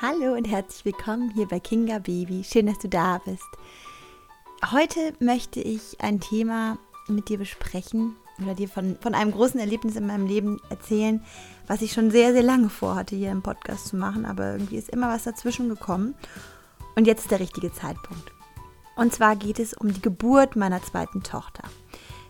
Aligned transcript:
Hallo 0.00 0.34
und 0.34 0.44
herzlich 0.46 0.84
willkommen 0.84 1.32
hier 1.34 1.48
bei 1.48 1.58
Kinga 1.58 1.98
Baby. 1.98 2.44
Schön, 2.44 2.66
dass 2.66 2.78
du 2.78 2.88
da 2.88 3.18
bist. 3.24 3.48
Heute 4.70 5.12
möchte 5.18 5.60
ich 5.60 6.00
ein 6.00 6.20
Thema 6.20 6.78
mit 7.08 7.28
dir 7.28 7.36
besprechen 7.36 8.14
oder 8.40 8.54
dir 8.54 8.68
von, 8.68 8.96
von 9.00 9.12
einem 9.16 9.32
großen 9.32 9.58
Erlebnis 9.58 9.96
in 9.96 10.06
meinem 10.06 10.28
Leben 10.28 10.60
erzählen, 10.70 11.24
was 11.66 11.82
ich 11.82 11.92
schon 11.92 12.12
sehr, 12.12 12.32
sehr 12.32 12.44
lange 12.44 12.68
vorhatte, 12.68 13.16
hier 13.16 13.32
im 13.32 13.42
Podcast 13.42 13.88
zu 13.88 13.96
machen, 13.96 14.24
aber 14.24 14.52
irgendwie 14.52 14.76
ist 14.76 14.90
immer 14.90 15.08
was 15.08 15.24
dazwischen 15.24 15.68
gekommen. 15.68 16.14
Und 16.94 17.08
jetzt 17.08 17.22
ist 17.22 17.32
der 17.32 17.40
richtige 17.40 17.72
Zeitpunkt. 17.72 18.30
Und 18.94 19.12
zwar 19.12 19.34
geht 19.34 19.58
es 19.58 19.74
um 19.74 19.92
die 19.92 20.00
Geburt 20.00 20.54
meiner 20.54 20.80
zweiten 20.80 21.24
Tochter. 21.24 21.64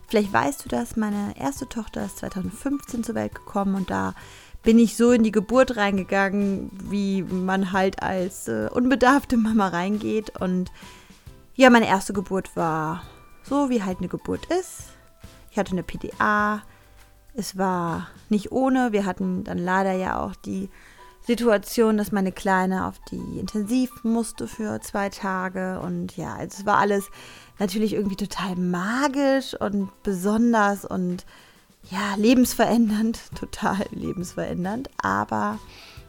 Vielleicht 0.07 0.33
weißt 0.33 0.65
du 0.65 0.71
das, 0.71 0.97
meine 0.97 1.39
erste 1.39 1.69
Tochter 1.69 2.07
ist 2.07 2.17
2015 2.17 3.05
zur 3.05 3.15
Welt 3.15 3.35
gekommen 3.35 3.75
und 3.75 3.91
da 3.91 4.15
bin 4.63 4.79
ich 4.79 4.97
so 4.97 5.13
in 5.13 5.23
die 5.23 5.33
Geburt 5.33 5.77
reingegangen, 5.77 6.71
wie 6.91 7.23
man 7.23 7.73
halt 7.73 8.03
als 8.03 8.49
äh, 8.49 8.69
unbedarfte 8.73 9.37
Mama 9.37 9.69
reingeht. 9.69 10.41
Und 10.41 10.71
ja, 11.55 11.71
meine 11.71 11.89
erste 11.89 12.13
Geburt 12.13 12.57
war 12.57 13.03
so, 13.43 13.71
wie 13.71 13.83
halt 13.83 13.99
eine 13.99 14.09
Geburt 14.09 14.47
ist. 14.47 14.91
Ich 15.51 15.59
hatte 15.59 15.73
eine 15.73 15.83
PDA. 15.83 16.63
Es 17.35 17.57
war 17.57 18.09
nicht 18.29 18.53
ohne. 18.53 18.93
Wir 18.93 19.07
hatten 19.07 19.45
dann 19.45 19.59
leider 19.59 19.93
ja 19.93 20.21
auch 20.21 20.35
die 20.35 20.69
Situation, 21.23 21.97
dass 21.97 22.13
meine 22.13 22.33
Kleine 22.33 22.87
auf 22.87 22.99
die 23.11 23.39
Intensiv 23.39 23.91
musste 24.03 24.49
für 24.49 24.81
zwei 24.81 25.09
Tage. 25.09 25.81
Und 25.81 26.17
ja, 26.17 26.35
also 26.35 26.61
es 26.61 26.67
war 26.67 26.79
alles 26.79 27.11
natürlich 27.59 27.93
irgendwie 27.93 28.17
total 28.17 28.57
magisch 28.57 29.55
und 29.55 29.91
besonders 30.03 30.85
und 30.85 31.27
ja, 31.91 32.15
lebensverändernd, 32.17 33.21
total 33.35 33.87
lebensverändernd. 33.91 34.91
Aber 34.99 35.59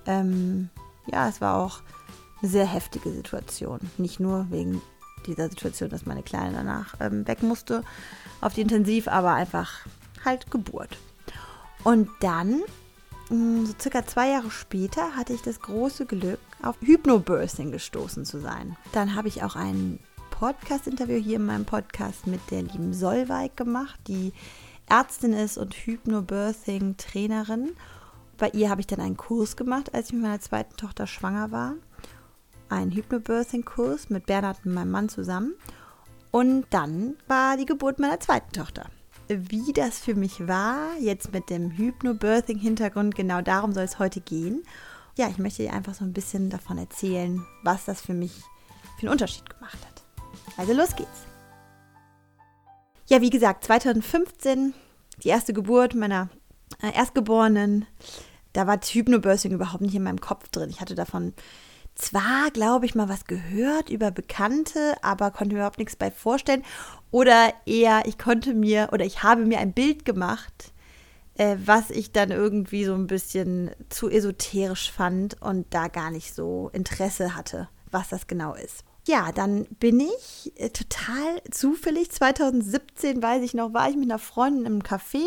ähm, 0.06 0.70
ja, 1.08 1.28
es 1.28 1.42
war 1.42 1.56
auch 1.58 1.82
eine 2.42 2.52
sehr 2.52 2.66
heftige 2.66 3.12
Situation. 3.12 3.80
Nicht 3.98 4.20
nur 4.20 4.48
wegen 4.50 4.82
dieser 5.26 5.50
Situation, 5.50 5.90
dass 5.90 6.06
meine 6.06 6.24
Kleine 6.24 6.54
danach 6.54 6.96
ähm, 7.00 7.28
weg 7.28 7.44
musste 7.44 7.84
auf 8.42 8.54
die 8.54 8.62
Intensiv, 8.62 9.08
aber 9.08 9.34
einfach 9.34 9.86
halt 10.24 10.50
Geburt. 10.52 10.98
Und 11.84 12.10
dann, 12.20 12.62
mm, 13.30 13.66
so 13.66 13.74
circa 13.80 14.06
zwei 14.06 14.30
Jahre 14.30 14.52
später, 14.52 15.16
hatte 15.16 15.34
ich 15.34 15.42
das 15.42 15.60
große 15.60 16.06
Glück, 16.06 16.40
auf 16.62 16.76
Hypnobirthing 16.82 17.72
gestoßen 17.72 18.26
zu 18.26 18.40
sein. 18.40 18.76
Dann 18.92 19.16
habe 19.16 19.28
ich 19.28 19.44
auch 19.44 19.56
ein 19.56 20.00
Podcast-Interview 20.32 21.18
hier 21.18 21.38
in 21.38 21.46
meinem 21.46 21.66
Podcast 21.66 22.28
mit 22.28 22.40
der 22.52 22.64
lieben 22.64 22.94
Solveig 22.94 23.56
gemacht, 23.58 24.00
die 24.08 24.34
Ärztin 24.90 25.34
ist 25.34 25.58
und 25.58 25.74
Hypnobirthing-Trainerin. 25.74 27.72
Bei 28.38 28.50
ihr 28.50 28.70
habe 28.70 28.82
ich 28.82 28.88
dann 28.88 29.02
einen 29.02 29.18
Kurs 29.18 29.56
gemacht, 29.56 29.94
als 29.94 30.08
ich 30.08 30.14
mit 30.14 30.24
meiner 30.24 30.40
zweiten 30.40 30.76
Tochter 30.78 31.08
schwanger 31.08 31.52
war. 31.52 31.76
Ein 32.70 32.92
Hypnobirthing-Kurs 32.92 34.10
mit 34.10 34.26
Bernhard 34.26 34.60
und 34.66 34.74
meinem 34.74 34.92
Mann 34.92 35.10
zusammen. 35.10 35.56
Und 36.32 36.66
dann 36.70 37.16
war 37.28 37.58
die 37.58 37.66
Geburt 37.66 38.00
meiner 38.00 38.20
zweiten 38.20 38.52
Tochter. 38.52 38.90
Wie 39.28 39.74
das 39.74 40.00
für 40.00 40.16
mich 40.16 40.48
war, 40.48 40.98
jetzt 41.00 41.34
mit 41.34 41.50
dem 41.50 41.72
Hypnobirthing-Hintergrund, 41.72 43.16
genau 43.16 43.42
darum 43.42 43.74
soll 43.74 43.84
es 43.84 44.00
heute 44.00 44.22
gehen. 44.22 44.64
Ja, 45.18 45.28
ich 45.28 45.38
möchte 45.38 45.64
dir 45.64 45.74
einfach 45.74 45.94
so 45.94 46.06
ein 46.06 46.14
bisschen 46.14 46.50
davon 46.50 46.78
erzählen, 46.78 47.46
was 47.64 47.86
das 47.86 48.02
für 48.02 48.14
mich 48.14 48.32
für 48.98 49.04
einen 49.04 49.12
Unterschied 49.12 49.50
gemacht 49.50 49.78
hat. 49.86 50.04
Also 50.58 50.74
los 50.74 50.96
geht's. 50.96 51.29
Ja, 53.10 53.22
wie 53.22 53.32
gesagt, 53.32 53.64
2015, 53.64 54.76
die 55.24 55.30
erste 55.30 55.52
Geburt 55.52 55.96
meiner 55.96 56.30
äh, 56.80 56.96
Erstgeborenen, 56.96 57.88
da 58.54 58.68
war 58.68 58.80
Hypnobirthing 58.80 59.52
überhaupt 59.52 59.82
nicht 59.82 59.96
in 59.96 60.04
meinem 60.04 60.22
Kopf 60.22 60.48
drin. 60.50 60.70
Ich 60.70 60.80
hatte 60.80 60.94
davon 60.94 61.34
zwar, 61.96 62.52
glaube 62.52 62.86
ich, 62.86 62.94
mal 62.94 63.10
was 63.10 63.26
gehört 63.26 63.90
über 63.90 64.12
Bekannte, 64.12 64.96
aber 65.02 65.32
konnte 65.32 65.56
mir 65.56 65.62
überhaupt 65.62 65.80
nichts 65.80 65.96
bei 65.96 66.12
vorstellen. 66.12 66.64
Oder 67.10 67.52
eher, 67.66 68.04
ich 68.06 68.20
konnte 68.20 68.54
mir 68.54 68.90
oder 68.92 69.06
ich 69.06 69.24
habe 69.24 69.44
mir 69.44 69.58
ein 69.58 69.74
Bild 69.74 70.06
gemacht, 70.06 70.72
äh, 71.34 71.58
was 71.66 71.90
ich 71.90 72.12
dann 72.12 72.30
irgendwie 72.30 72.86
so 72.86 72.94
ein 72.94 73.08
bisschen 73.08 73.72
zu 73.90 74.08
esoterisch 74.08 74.92
fand 74.92 75.42
und 75.42 75.66
da 75.74 75.88
gar 75.88 76.12
nicht 76.12 76.36
so 76.36 76.70
Interesse 76.74 77.36
hatte, 77.36 77.70
was 77.90 78.10
das 78.10 78.28
genau 78.28 78.54
ist 78.54 78.84
ja, 79.10 79.32
dann 79.32 79.66
bin 79.80 80.00
ich 80.00 80.54
äh, 80.58 80.70
total 80.70 81.42
zufällig, 81.50 82.12
2017 82.12 83.22
weiß 83.24 83.44
ich 83.44 83.56
noch, 83.56 83.74
war 83.74 83.90
ich 83.90 83.96
mit 83.96 84.06
einer 84.06 84.20
Freundin 84.20 84.68
im 84.68 84.84
Café, 84.84 85.26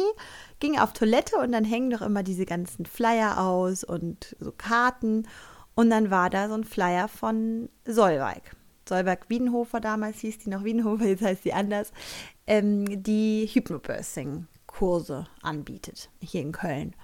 ging 0.60 0.78
auf 0.78 0.92
Toilette 0.92 1.36
und 1.38 1.50
dann 1.50 1.64
hängen 1.64 1.90
doch 1.90 2.00
immer 2.00 2.22
diese 2.22 2.46
ganzen 2.46 2.86
Flyer 2.86 3.40
aus 3.40 3.82
und 3.82 4.36
so 4.38 4.52
Karten. 4.52 5.26
Und 5.74 5.90
dann 5.90 6.10
war 6.10 6.30
da 6.30 6.48
so 6.48 6.54
ein 6.54 6.64
Flyer 6.64 7.08
von 7.08 7.70
Solveig. 7.84 8.54
Solveig 8.88 9.28
Wiedenhofer 9.28 9.80
damals 9.80 10.20
hieß 10.20 10.38
die 10.38 10.50
noch 10.50 10.62
Wiedenhofer, 10.62 11.06
jetzt 11.06 11.22
heißt 11.22 11.42
sie 11.42 11.52
anders, 11.52 11.92
ähm, 12.46 13.02
die 13.02 13.48
Hypnobirthing-Kurse 13.52 15.26
anbietet, 15.42 16.08
hier 16.20 16.42
in 16.42 16.52
Köln. 16.52 16.94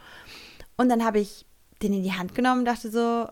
Und 0.76 0.90
dann 0.90 1.04
habe 1.04 1.18
ich 1.18 1.44
den 1.82 1.92
in 1.92 2.04
die 2.04 2.12
Hand 2.12 2.36
genommen 2.36 2.60
und 2.60 2.66
dachte 2.66 2.88
so, 2.88 3.26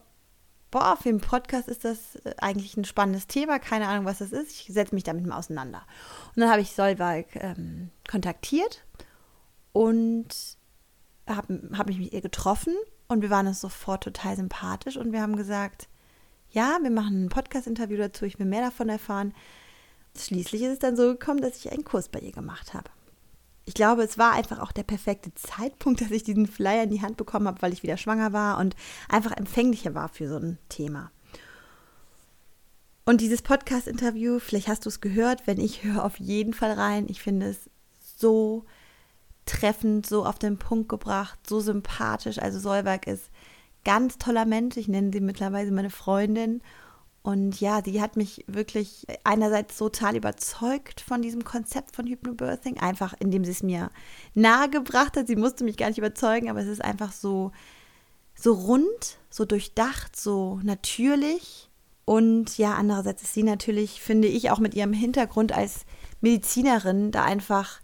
boah, 0.71 0.97
für 1.01 1.09
einen 1.09 1.21
Podcast 1.21 1.69
ist 1.69 1.85
das 1.85 2.17
äh, 2.17 2.35
eigentlich 2.39 2.77
ein 2.77 2.85
spannendes 2.85 3.27
Thema, 3.27 3.59
keine 3.59 3.89
Ahnung, 3.89 4.05
was 4.05 4.19
das 4.19 4.33
ist. 4.33 4.51
Ich 4.51 4.67
setze 4.73 4.95
mich 4.95 5.05
damit 5.05 5.27
mal 5.27 5.39
auseinander. 5.39 5.83
Und 6.35 6.41
dann 6.41 6.51
habe 6.51 6.61
ich 6.61 6.73
Solveig 6.73 7.29
ähm, 7.37 7.91
kontaktiert 8.09 8.85
und 9.73 10.29
habe 11.27 11.61
hab 11.77 11.89
mich 11.89 11.99
mit 11.99 12.13
ihr 12.13 12.21
getroffen 12.21 12.75
und 13.09 13.23
wir 13.23 13.31
waren 13.31 13.47
uns 13.47 13.61
sofort 13.61 14.05
total 14.05 14.37
sympathisch 14.37 14.97
und 14.97 15.13
wir 15.13 15.21
haben 15.21 15.37
gesagt, 15.37 15.89
ja, 16.51 16.79
wir 16.83 16.91
machen 16.91 17.25
ein 17.25 17.29
Podcast-Interview 17.29 17.99
dazu, 17.99 18.25
ich 18.25 18.39
will 18.39 18.47
mehr 18.47 18.63
davon 18.63 18.89
erfahren. 18.89 19.35
Schließlich 20.17 20.63
ist 20.63 20.73
es 20.73 20.79
dann 20.79 20.97
so 20.97 21.09
gekommen, 21.09 21.43
dass 21.43 21.57
ich 21.57 21.73
einen 21.73 21.85
Kurs 21.85 22.09
bei 22.09 22.21
ihr 22.21 22.33
gemacht 22.33 22.73
habe 22.73 22.89
ich 23.67 23.75
glaube, 23.75 24.05
es 24.05 24.17
war 24.17 24.33
einfach 24.33 24.61
auch 24.61 24.73
der 24.73 24.85
perfekte 24.85 25.35
Zeitpunkt, 25.35 26.01
dass 26.01 26.11
ich 26.11 26.23
diesen 26.23 26.47
Flyer 26.47 26.85
in 26.85 26.91
die 26.91 27.03
Hand 27.03 27.19
bekommen 27.19 27.47
habe, 27.47 27.61
weil 27.61 27.73
ich 27.73 27.83
wieder 27.83 27.99
schwanger 27.99 28.33
war 28.33 28.59
und 28.59 28.75
einfach 29.09 29.33
empfänglicher 29.33 29.95
war 29.95 30.09
für 30.09 30.29
so 30.29 30.37
ein 30.37 30.59
Thema. 30.71 31.11
Und 33.05 33.21
dieses 33.21 33.43
Podcast-Interview, 33.43 34.41
vielleicht 34.41 34.67
hast 34.67 34.85
du 34.85 34.89
es 34.89 35.01
gehört, 35.01 35.47
wenn 35.47 35.61
ich 35.61 35.85
höre 35.85 36.05
auf 36.05 36.19
jeden 36.19 36.55
Fall 36.55 36.73
rein. 36.73 37.07
Ich 37.09 37.23
finde 37.23 37.47
es 37.47 37.71
so 38.17 38.65
treffend, 39.45 40.07
so 40.07 40.25
auf 40.25 40.41
den 40.41 40.59
Punkt 40.59 40.89
gebracht, 40.89 41.39
so 41.47 41.61
sympathisch. 41.61 42.39
Also 42.41 42.59
Solberg 42.59 43.07
ist 43.07 43.31
ganz 43.85 44.19
toller 44.19 44.45
Mensch. 44.45 44.77
Ich 44.77 44.89
nenne 44.89 45.13
sie 45.13 45.21
mittlerweile 45.21 45.71
meine 45.71 45.91
Freundin. 45.91 46.63
Und 47.27 47.61
ja, 47.61 47.83
sie 47.85 48.01
hat 48.01 48.17
mich 48.17 48.45
wirklich 48.47 49.05
einerseits 49.25 49.77
total 49.77 50.15
überzeugt 50.15 51.01
von 51.01 51.23
diesem 51.23 51.43
Konzept 51.43 51.97
von 51.97 52.07
Hypnobirthing, 52.07 52.79
einfach 52.79 53.15
indem 53.19 53.45
sie 53.45 53.51
es 53.51 53.65
mir 53.65 53.91
nahegebracht 54.35 55.17
hat. 55.17 55.27
Sie 55.27 55.35
musste 55.35 55.65
mich 55.65 55.77
gar 55.77 55.89
nicht 55.89 55.99
überzeugen, 55.99 56.49
aber 56.49 56.61
es 56.61 56.69
ist 56.69 56.85
einfach 56.85 57.11
so, 57.11 57.51
so 58.37 58.53
rund, 58.53 59.19
so 59.29 59.45
durchdacht, 59.45 60.15
so 60.15 60.61
natürlich. 60.63 61.69
Und 62.05 62.59
ja, 62.59 62.75
andererseits 62.75 63.25
ist 63.25 63.35
sie 63.35 63.43
natürlich, 63.43 64.01
finde 64.01 64.29
ich, 64.29 64.53
auch 64.53 64.61
mit 64.61 64.75
ihrem 64.75 64.93
Hintergrund 64.93 65.51
als 65.51 65.85
Medizinerin 66.21 67.11
da 67.11 67.25
einfach, 67.25 67.81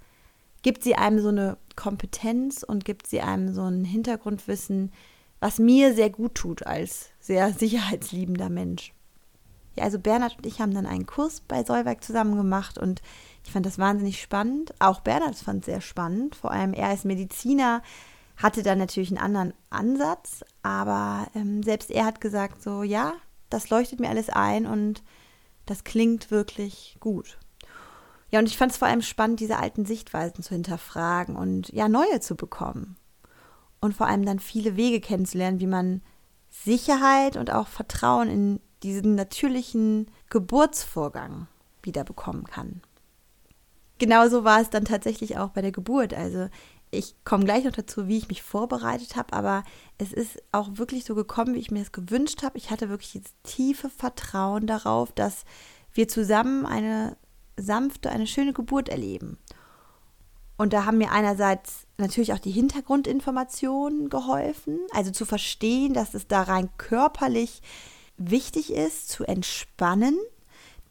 gibt 0.63 0.85
sie 0.85 0.95
einem 0.95 1.19
so 1.19 1.31
eine 1.31 1.59
Kompetenz 1.75 2.63
und 2.63 2.85
gibt 2.85 3.09
sie 3.09 3.21
einem 3.21 3.53
so 3.53 3.63
ein 3.63 3.85
Hintergrundwissen, 3.85 4.93
was 5.41 5.59
mir 5.59 5.95
sehr 5.95 6.11
gut 6.11 6.37
tut 6.37 6.65
als 6.65 7.09
sehr 7.19 7.53
sicherheitsliebender 7.59 8.49
Mensch. 8.49 8.93
Ja, 9.77 9.85
also 9.85 9.99
Bernhard 9.99 10.37
und 10.37 10.47
ich 10.47 10.61
haben 10.61 10.75
dann 10.75 10.87
einen 10.87 11.07
Kurs 11.07 11.41
bei 11.41 11.65
Solberg 11.65 12.05
zusammen 12.05 12.37
gemacht 12.37 12.79
und 12.79 13.01
ich 13.45 13.53
fand 13.53 13.67
das 13.67 13.79
wahnsinnig 13.79 14.21
spannend. 14.21 14.75
Auch 14.79 15.01
Bernhard 15.01 15.37
fand 15.37 15.61
es 15.61 15.67
sehr 15.67 15.81
spannend. 15.81 16.37
Vor 16.37 16.51
allem 16.51 16.75
er 16.75 16.89
als 16.89 17.05
Mediziner 17.05 17.83
hatte 18.37 18.63
dann 18.63 18.79
natürlich 18.79 19.11
einen 19.11 19.19
anderen 19.19 19.55
Ansatz, 19.71 20.45
aber 20.63 21.27
ähm, 21.35 21.63
selbst 21.63 21.91
er 21.91 22.05
hat 22.05 22.21
gesagt, 22.21 22.63
so 22.63 22.83
ja, 22.83 23.15
das 23.51 23.71
leuchtet 23.71 24.01
mir 24.01 24.09
alles 24.09 24.31
ein 24.31 24.67
und 24.67 25.03
das 25.67 25.85
klingt 25.85 26.31
wirklich 26.31 26.97
gut. 27.01 27.39
Ja, 28.31 28.39
und 28.39 28.47
ich 28.47 28.57
fand 28.57 28.73
es 28.73 28.79
vor 28.79 28.89
allem 28.89 29.03
spannend, 29.03 29.41
diese 29.41 29.59
alten 29.59 29.85
Sichtweisen 29.85 30.43
zu 30.43 30.55
hinterfragen 30.55 31.37
und 31.37 31.69
ja, 31.69 31.89
neue 31.89 32.21
zu 32.21 32.35
bekommen. 32.35 32.97
Und 33.81 33.95
vor 33.95 34.07
allem 34.07 34.25
dann 34.25 34.39
viele 34.39 34.77
Wege 34.77 35.01
kennenzulernen, 35.01 35.61
wie 35.61 35.67
man 35.67 36.03
Sicherheit 36.49 37.37
und 37.37 37.51
auch 37.53 37.69
Vertrauen 37.69 38.29
in 38.29 38.61
diesen 38.83 39.15
natürlichen 39.15 40.11
Geburtsvorgang 40.31 41.47
wiederbekommen 41.83 42.45
kann. 42.45 42.83
Genauso 43.99 44.45
war 44.45 44.61
es 44.61 44.71
dann 44.71 44.85
tatsächlich 44.85 45.39
auch 45.39 45.51
bei 45.51 45.63
der 45.63 45.73
Geburt. 45.73 46.15
Also 46.15 46.49
ich 46.91 47.15
komme 47.25 47.45
gleich 47.45 47.65
noch 47.65 47.73
dazu, 47.73 48.07
wie 48.07 48.19
ich 48.19 48.29
mich 48.29 48.43
vorbereitet 48.43 49.17
habe, 49.17 49.33
aber 49.33 49.65
es 49.99 50.13
ist 50.13 50.43
auch 50.53 50.69
wirklich 50.73 51.05
so 51.05 51.15
gekommen, 51.15 51.55
wie 51.55 51.61
ich 51.61 51.71
mir 51.71 51.83
es 51.83 51.93
gewünscht 51.93 52.43
habe. 52.43 52.59
Ich 52.59 52.71
hatte 52.71 52.89
wirklich 52.89 53.13
dieses 53.13 53.33
tiefe 53.45 53.89
Vertrauen 53.89 54.67
darauf, 54.67 55.13
dass 55.13 55.45
wir 55.93 56.09
zusammen 56.09 56.67
eine 56.67 57.17
sanfte, 57.57 58.11
eine 58.11 58.27
schöne 58.27 58.53
Geburt 58.53 58.89
erleben. 58.89 59.39
Und 60.59 60.73
da 60.73 60.85
haben 60.85 60.99
mir 60.99 61.13
einerseits 61.13 61.87
natürlich 61.97 62.33
auch 62.35 62.39
die 62.39 62.51
Hintergrundinformationen 62.51 64.11
geholfen, 64.11 64.79
also 64.93 65.11
zu 65.11 65.25
verstehen, 65.25 65.95
dass 65.95 66.15
es 66.15 66.29
da 66.29 66.43
rein 66.43 66.69
körperlich 66.77 67.63
wichtig 68.31 68.73
ist, 68.73 69.09
zu 69.09 69.25
entspannen, 69.25 70.19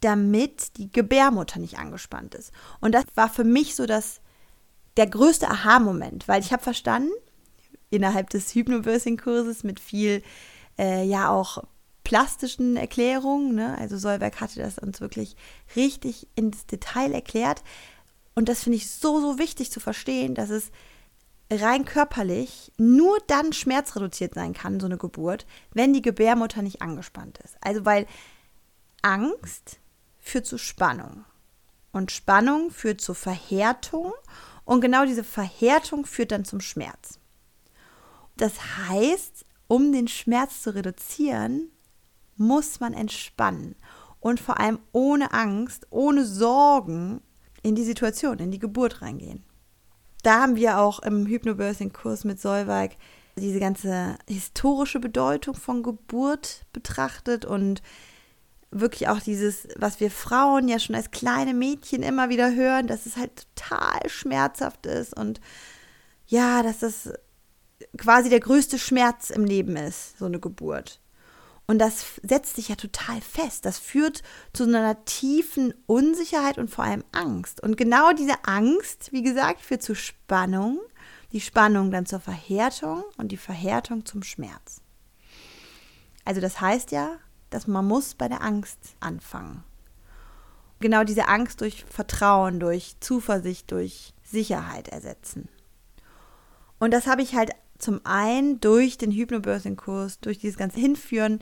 damit 0.02 0.78
die 0.78 0.92
Gebärmutter 0.92 1.60
nicht 1.60 1.78
angespannt 1.78 2.36
ist. 2.36 2.52
Und 2.80 2.94
das 2.94 3.06
war 3.16 3.30
für 3.30 3.44
mich 3.44 3.76
so 3.76 3.86
das, 3.86 4.22
der 4.98 5.08
größte 5.08 5.50
Aha-Moment, 5.50 6.28
weil 6.28 6.42
ich 6.42 6.52
habe 6.52 6.64
verstanden, 6.64 7.12
innerhalb 7.90 8.30
des 8.30 8.54
Hypnobirthing-Kurses 8.56 9.64
mit 9.64 9.80
viel, 9.80 10.24
äh, 10.80 11.04
ja 11.04 11.30
auch 11.30 11.64
plastischen 12.04 12.78
Erklärungen, 12.78 13.56
ne? 13.56 13.78
also 13.78 13.98
Solberg 13.98 14.42
hatte 14.42 14.60
das 14.60 14.80
uns 14.80 15.02
wirklich 15.02 15.36
richtig 15.76 16.28
ins 16.36 16.66
Detail 16.66 17.14
erklärt. 17.14 17.64
Und 18.34 18.50
das 18.50 18.64
finde 18.64 18.78
ich 18.78 18.90
so, 18.90 19.20
so 19.22 19.38
wichtig 19.38 19.72
zu 19.72 19.80
verstehen, 19.80 20.34
dass 20.34 20.50
es 20.50 20.72
rein 21.52 21.86
körperlich 21.86 22.72
nur 22.78 23.18
dann 23.28 23.52
schmerzreduziert 23.52 24.36
sein 24.36 24.54
kann, 24.54 24.80
so 24.80 24.86
eine 24.86 24.98
Geburt, 24.98 25.46
wenn 25.74 25.94
die 25.94 26.02
Gebärmutter 26.02 26.62
nicht 26.62 26.82
angespannt 26.82 27.40
ist. 27.40 27.58
Also 27.62 27.86
weil 27.86 28.08
Angst 29.02 29.80
führt 30.20 30.46
zu 30.46 30.58
Spannung 30.58 31.26
und 31.92 32.12
Spannung 32.12 32.72
führt 32.72 33.02
zu 33.02 33.14
Verhärtung 33.14 34.14
und 34.64 34.82
genau 34.82 35.06
diese 35.06 35.24
Verhärtung 35.24 36.06
führt 36.06 36.32
dann 36.32 36.46
zum 36.46 36.62
Schmerz. 36.62 37.20
Das 38.38 38.54
heißt, 38.88 39.46
um 39.68 39.92
den 39.92 40.08
Schmerz 40.08 40.62
zu 40.62 40.74
reduzieren, 40.74 41.70
muss 42.38 42.80
man 42.80 42.94
entspannen 42.94 43.76
und 44.20 44.40
vor 44.40 44.60
allem 44.60 44.80
ohne 44.94 45.34
Angst, 45.34 45.88
ohne 45.90 46.26
Sorgen 46.26 47.22
in 47.62 47.76
die 47.76 47.84
Situation, 47.84 48.40
in 48.40 48.52
die 48.52 48.60
Geburt 48.60 49.02
reingehen 49.02 49.44
da 50.24 50.42
haben 50.42 50.56
wir 50.56 50.80
auch 50.80 51.00
im 51.00 51.26
Hypnobirthing-Kurs 51.26 52.24
mit 52.24 52.40
Solveig 52.40 52.98
diese 53.38 53.60
ganze 53.60 54.18
historische 54.28 55.00
Bedeutung 55.00 55.56
von 55.56 55.84
Geburt 55.84 56.66
betrachtet 56.74 57.46
und 57.46 57.82
wirklich 58.72 59.10
auch 59.10 59.20
dieses, 59.20 59.68
was 59.76 60.00
wir 60.00 60.10
Frauen 60.12 60.68
ja 60.68 60.80
schon 60.80 60.96
als 60.96 61.12
kleine 61.12 61.54
Mädchen 61.54 62.04
immer 62.04 62.30
wieder 62.30 62.54
hören, 62.54 62.88
dass 62.88 63.06
es 63.06 63.18
halt 63.18 63.48
total 63.56 64.10
schmerzhaft 64.10 64.86
ist 64.86 65.18
und 65.18 65.42
ja, 66.28 66.64
dass 66.64 66.80
das 66.80 67.12
quasi 67.98 68.30
der 68.30 68.40
größte 68.40 68.80
Schmerz 68.80 69.30
im 69.30 69.44
Leben 69.44 69.76
ist, 69.76 70.18
so 70.18 70.26
eine 70.26 70.40
Geburt. 70.40 71.02
Und 71.72 71.80
das 71.80 72.20
setzt 72.22 72.58
sich 72.58 72.68
ja 72.68 72.76
total 72.76 73.22
fest. 73.22 73.64
Das 73.64 73.78
führt 73.78 74.24
zu 74.52 74.66
einer 74.66 75.06
tiefen 75.06 75.74
Unsicherheit 75.86 76.58
und 76.58 76.70
vor 76.70 76.84
allem 76.84 77.06
Angst. 77.14 77.64
Und 77.64 77.78
genau 77.78 78.12
diese 78.12 78.44
Angst, 78.44 79.14
wie 79.14 79.22
gesagt, 79.22 79.62
führt 79.62 79.82
zu 79.82 79.96
Spannung, 79.96 80.82
die 81.32 81.40
Spannung 81.40 81.90
dann 81.90 82.06
zur 82.06 82.20
Verhärtung 82.20 83.06
und 83.16 83.30
die 83.30 83.38
Verhärtung 83.38 84.06
zum 84.06 84.22
Schmerz. 84.22 84.82
Also 86.26 86.42
das 86.42 86.60
heißt 86.60 86.92
ja, 86.92 87.20
dass 87.52 87.68
man 87.68 87.88
muss 87.88 88.16
bei 88.16 88.28
der 88.28 88.42
Angst 88.42 88.98
anfangen. 89.00 89.64
Genau 90.82 91.06
diese 91.06 91.30
Angst 91.30 91.62
durch 91.62 91.86
Vertrauen, 91.86 92.60
durch 92.60 92.98
Zuversicht, 93.00 93.72
durch 93.72 94.14
Sicherheit 94.24 94.90
ersetzen. 94.90 95.48
Und 96.80 96.92
das 96.92 97.08
habe 97.08 97.22
ich 97.22 97.34
halt 97.34 97.52
zum 97.82 98.02
einen 98.04 98.60
durch 98.60 98.98
den 98.98 99.12
Hypnobirthing-Kurs, 99.12 100.20
durch 100.20 100.38
dieses 100.40 100.58
ganze 100.58 100.80
Hinführen, 100.80 101.40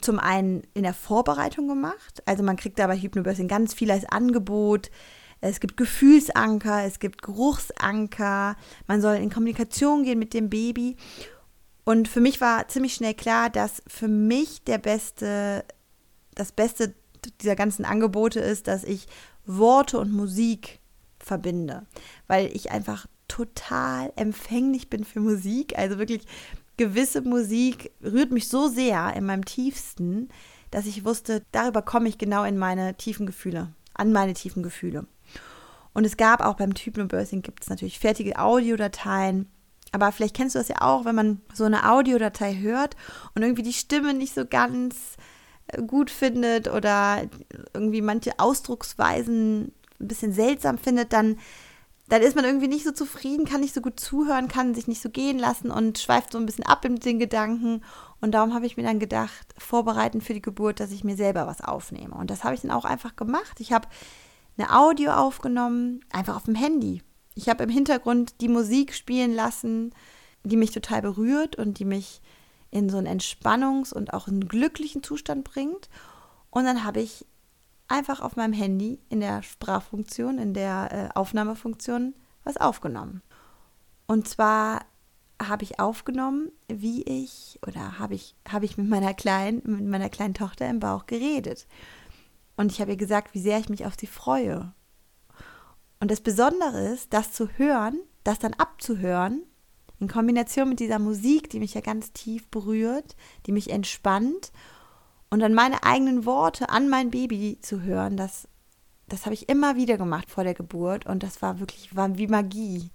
zum 0.00 0.18
einen 0.18 0.62
in 0.74 0.82
der 0.82 0.94
Vorbereitung 0.94 1.68
gemacht. 1.68 2.22
Also 2.26 2.42
man 2.42 2.56
kriegt 2.56 2.78
da 2.78 2.86
bei 2.86 2.96
Hypnobirthing 2.96 3.48
ganz 3.48 3.74
viel 3.74 3.90
als 3.90 4.04
Angebot. 4.06 4.90
Es 5.40 5.60
gibt 5.60 5.76
Gefühlsanker, 5.76 6.84
es 6.84 7.00
gibt 7.00 7.22
Geruchsanker. 7.22 8.56
Man 8.86 9.00
soll 9.00 9.16
in 9.16 9.30
Kommunikation 9.30 10.04
gehen 10.04 10.18
mit 10.18 10.32
dem 10.32 10.48
Baby. 10.48 10.96
Und 11.84 12.08
für 12.08 12.20
mich 12.20 12.40
war 12.40 12.68
ziemlich 12.68 12.94
schnell 12.94 13.14
klar, 13.14 13.50
dass 13.50 13.82
für 13.86 14.08
mich 14.08 14.64
der 14.64 14.78
beste, 14.78 15.64
das 16.34 16.52
Beste 16.52 16.94
dieser 17.40 17.56
ganzen 17.56 17.84
Angebote 17.84 18.40
ist, 18.40 18.68
dass 18.68 18.84
ich 18.84 19.06
Worte 19.44 19.98
und 19.98 20.12
Musik 20.12 20.80
verbinde, 21.18 21.86
weil 22.26 22.46
ich 22.54 22.70
einfach 22.70 23.06
total 23.34 24.12
empfänglich 24.14 24.88
bin 24.88 25.04
für 25.04 25.18
Musik. 25.18 25.76
Also 25.76 25.98
wirklich 25.98 26.22
gewisse 26.76 27.20
Musik 27.20 27.90
rührt 28.00 28.30
mich 28.30 28.48
so 28.48 28.68
sehr 28.68 29.12
in 29.16 29.26
meinem 29.26 29.44
tiefsten, 29.44 30.28
dass 30.70 30.86
ich 30.86 31.04
wusste, 31.04 31.42
darüber 31.50 31.82
komme 31.82 32.08
ich 32.08 32.16
genau 32.16 32.44
in 32.44 32.56
meine 32.56 32.94
tiefen 32.96 33.26
Gefühle, 33.26 33.72
an 33.94 34.12
meine 34.12 34.34
tiefen 34.34 34.62
Gefühle. 34.62 35.06
Und 35.94 36.04
es 36.04 36.16
gab 36.16 36.42
auch 36.42 36.54
beim 36.54 36.72
Hypnobirthing 36.72 37.42
gibt 37.42 37.64
es 37.64 37.70
natürlich 37.70 37.98
fertige 37.98 38.38
Audiodateien. 38.38 39.48
Aber 39.90 40.12
vielleicht 40.12 40.36
kennst 40.36 40.54
du 40.54 40.60
das 40.60 40.68
ja 40.68 40.80
auch, 40.80 41.04
wenn 41.04 41.14
man 41.16 41.40
so 41.52 41.64
eine 41.64 41.90
Audiodatei 41.90 42.56
hört 42.60 42.94
und 43.34 43.42
irgendwie 43.42 43.62
die 43.62 43.72
Stimme 43.72 44.14
nicht 44.14 44.34
so 44.34 44.44
ganz 44.46 45.16
äh, 45.68 45.82
gut 45.82 46.10
findet 46.10 46.68
oder 46.68 47.22
irgendwie 47.72 48.02
manche 48.02 48.38
Ausdrucksweisen 48.38 49.72
ein 50.00 50.08
bisschen 50.08 50.32
seltsam 50.32 50.78
findet, 50.78 51.12
dann 51.12 51.36
dann 52.14 52.22
ist 52.22 52.36
man 52.36 52.44
irgendwie 52.44 52.68
nicht 52.68 52.84
so 52.84 52.92
zufrieden, 52.92 53.44
kann 53.44 53.60
nicht 53.60 53.74
so 53.74 53.80
gut 53.80 53.98
zuhören, 53.98 54.46
kann 54.46 54.72
sich 54.72 54.86
nicht 54.86 55.02
so 55.02 55.10
gehen 55.10 55.36
lassen 55.36 55.72
und 55.72 55.98
schweift 55.98 56.30
so 56.30 56.38
ein 56.38 56.46
bisschen 56.46 56.64
ab 56.64 56.84
mit 56.88 57.04
den 57.04 57.18
Gedanken. 57.18 57.82
Und 58.20 58.30
darum 58.30 58.54
habe 58.54 58.66
ich 58.66 58.76
mir 58.76 58.84
dann 58.84 59.00
gedacht, 59.00 59.52
vorbereiten 59.58 60.20
für 60.20 60.32
die 60.32 60.40
Geburt, 60.40 60.78
dass 60.78 60.92
ich 60.92 61.02
mir 61.02 61.16
selber 61.16 61.48
was 61.48 61.60
aufnehme. 61.60 62.14
Und 62.14 62.30
das 62.30 62.44
habe 62.44 62.54
ich 62.54 62.60
dann 62.60 62.70
auch 62.70 62.84
einfach 62.84 63.16
gemacht. 63.16 63.58
Ich 63.58 63.72
habe 63.72 63.88
eine 64.56 64.78
Audio 64.78 65.10
aufgenommen, 65.10 66.04
einfach 66.12 66.36
auf 66.36 66.44
dem 66.44 66.54
Handy. 66.54 67.02
Ich 67.34 67.48
habe 67.48 67.64
im 67.64 67.70
Hintergrund 67.70 68.40
die 68.40 68.48
Musik 68.48 68.94
spielen 68.94 69.34
lassen, 69.34 69.92
die 70.44 70.56
mich 70.56 70.70
total 70.70 71.02
berührt 71.02 71.56
und 71.56 71.80
die 71.80 71.84
mich 71.84 72.22
in 72.70 72.90
so 72.90 72.96
einen 72.96 73.18
Entspannungs- 73.18 73.92
und 73.92 74.12
auch 74.12 74.28
einen 74.28 74.46
glücklichen 74.46 75.02
Zustand 75.02 75.42
bringt. 75.42 75.88
Und 76.50 76.62
dann 76.62 76.84
habe 76.84 77.00
ich 77.00 77.26
einfach 77.88 78.20
auf 78.20 78.36
meinem 78.36 78.52
Handy 78.52 79.00
in 79.08 79.20
der 79.20 79.42
Sprachfunktion, 79.42 80.38
in 80.38 80.54
der 80.54 80.88
äh, 80.92 81.18
Aufnahmefunktion 81.18 82.14
was 82.44 82.56
aufgenommen. 82.56 83.22
Und 84.06 84.28
zwar 84.28 84.84
habe 85.42 85.64
ich 85.64 85.80
aufgenommen, 85.80 86.50
wie 86.68 87.02
ich 87.02 87.58
oder 87.66 87.98
habe 87.98 88.14
ich, 88.14 88.34
habe 88.48 88.64
ich 88.64 88.76
mit 88.78 88.88
meiner 88.88 89.14
kleinen, 89.14 89.62
mit 89.64 89.86
meiner 89.86 90.08
kleinen 90.08 90.34
Tochter 90.34 90.68
im 90.68 90.80
Bauch 90.80 91.06
geredet. 91.06 91.66
Und 92.56 92.70
ich 92.70 92.80
habe 92.80 92.92
ihr 92.92 92.96
gesagt, 92.96 93.34
wie 93.34 93.40
sehr 93.40 93.58
ich 93.58 93.68
mich 93.68 93.84
auf 93.84 93.94
sie 93.98 94.06
freue. 94.06 94.72
Und 96.00 96.10
das 96.10 96.20
Besondere 96.20 96.88
ist, 96.88 97.12
das 97.12 97.32
zu 97.32 97.48
hören, 97.56 97.98
das 98.22 98.38
dann 98.38 98.54
abzuhören, 98.54 99.42
in 100.00 100.08
Kombination 100.08 100.68
mit 100.68 100.80
dieser 100.80 100.98
Musik, 100.98 101.50
die 101.50 101.60
mich 101.60 101.74
ja 101.74 101.80
ganz 101.80 102.12
tief 102.12 102.48
berührt, 102.48 103.16
die 103.46 103.52
mich 103.52 103.70
entspannt 103.70 104.52
und 105.34 105.40
dann 105.40 105.52
meine 105.52 105.82
eigenen 105.82 106.26
Worte 106.26 106.68
an 106.68 106.88
mein 106.88 107.10
Baby 107.10 107.58
zu 107.60 107.82
hören, 107.82 108.16
das, 108.16 108.46
das 109.08 109.24
habe 109.24 109.34
ich 109.34 109.48
immer 109.48 109.74
wieder 109.74 109.98
gemacht 109.98 110.30
vor 110.30 110.44
der 110.44 110.54
Geburt 110.54 111.06
und 111.06 111.24
das 111.24 111.42
war 111.42 111.58
wirklich 111.58 111.96
war 111.96 112.16
wie 112.16 112.28
Magie. 112.28 112.88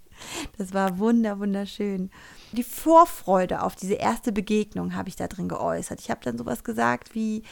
Das 0.56 0.72
war 0.72 0.98
wunder, 0.98 1.38
wunderschön. 1.38 2.10
Die 2.52 2.62
Vorfreude 2.62 3.62
auf 3.62 3.76
diese 3.76 3.94
erste 3.94 4.32
Begegnung 4.32 4.94
habe 4.94 5.10
ich 5.10 5.16
da 5.16 5.28
drin 5.28 5.50
geäußert. 5.50 6.00
Ich 6.00 6.10
habe 6.10 6.20
dann 6.24 6.38
sowas 6.38 6.64
gesagt 6.64 7.14
wie, 7.14 7.42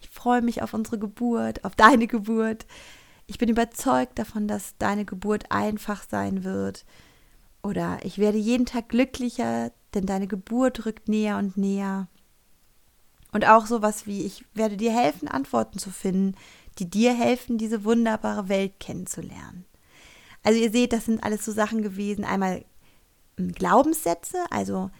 ich 0.00 0.08
freue 0.08 0.40
mich 0.40 0.62
auf 0.62 0.72
unsere 0.72 0.98
Geburt, 0.98 1.62
auf 1.66 1.76
deine 1.76 2.06
Geburt. 2.06 2.64
Ich 3.26 3.36
bin 3.36 3.50
überzeugt 3.50 4.18
davon, 4.18 4.48
dass 4.48 4.78
deine 4.78 5.04
Geburt 5.04 5.50
einfach 5.50 6.04
sein 6.08 6.42
wird. 6.42 6.86
Oder 7.62 7.98
ich 8.02 8.16
werde 8.16 8.38
jeden 8.38 8.64
Tag 8.64 8.88
glücklicher, 8.88 9.72
denn 9.92 10.06
deine 10.06 10.26
Geburt 10.26 10.86
rückt 10.86 11.08
näher 11.08 11.36
und 11.36 11.58
näher. 11.58 12.08
Und 13.32 13.46
auch 13.46 13.66
sowas 13.66 14.06
wie, 14.06 14.24
ich 14.24 14.44
werde 14.54 14.76
dir 14.76 14.92
helfen, 14.92 15.26
Antworten 15.26 15.78
zu 15.78 15.90
finden, 15.90 16.36
die 16.78 16.88
dir 16.88 17.14
helfen, 17.14 17.58
diese 17.58 17.84
wunderbare 17.84 18.48
Welt 18.48 18.78
kennenzulernen. 18.78 19.64
Also 20.42 20.60
ihr 20.60 20.70
seht, 20.70 20.92
das 20.92 21.06
sind 21.06 21.22
alles 21.24 21.44
so 21.44 21.52
Sachen 21.52 21.82
gewesen. 21.82 22.24
Einmal 22.24 22.64
hm, 23.36 23.52
Glaubenssätze, 23.52 24.38
also 24.50 24.90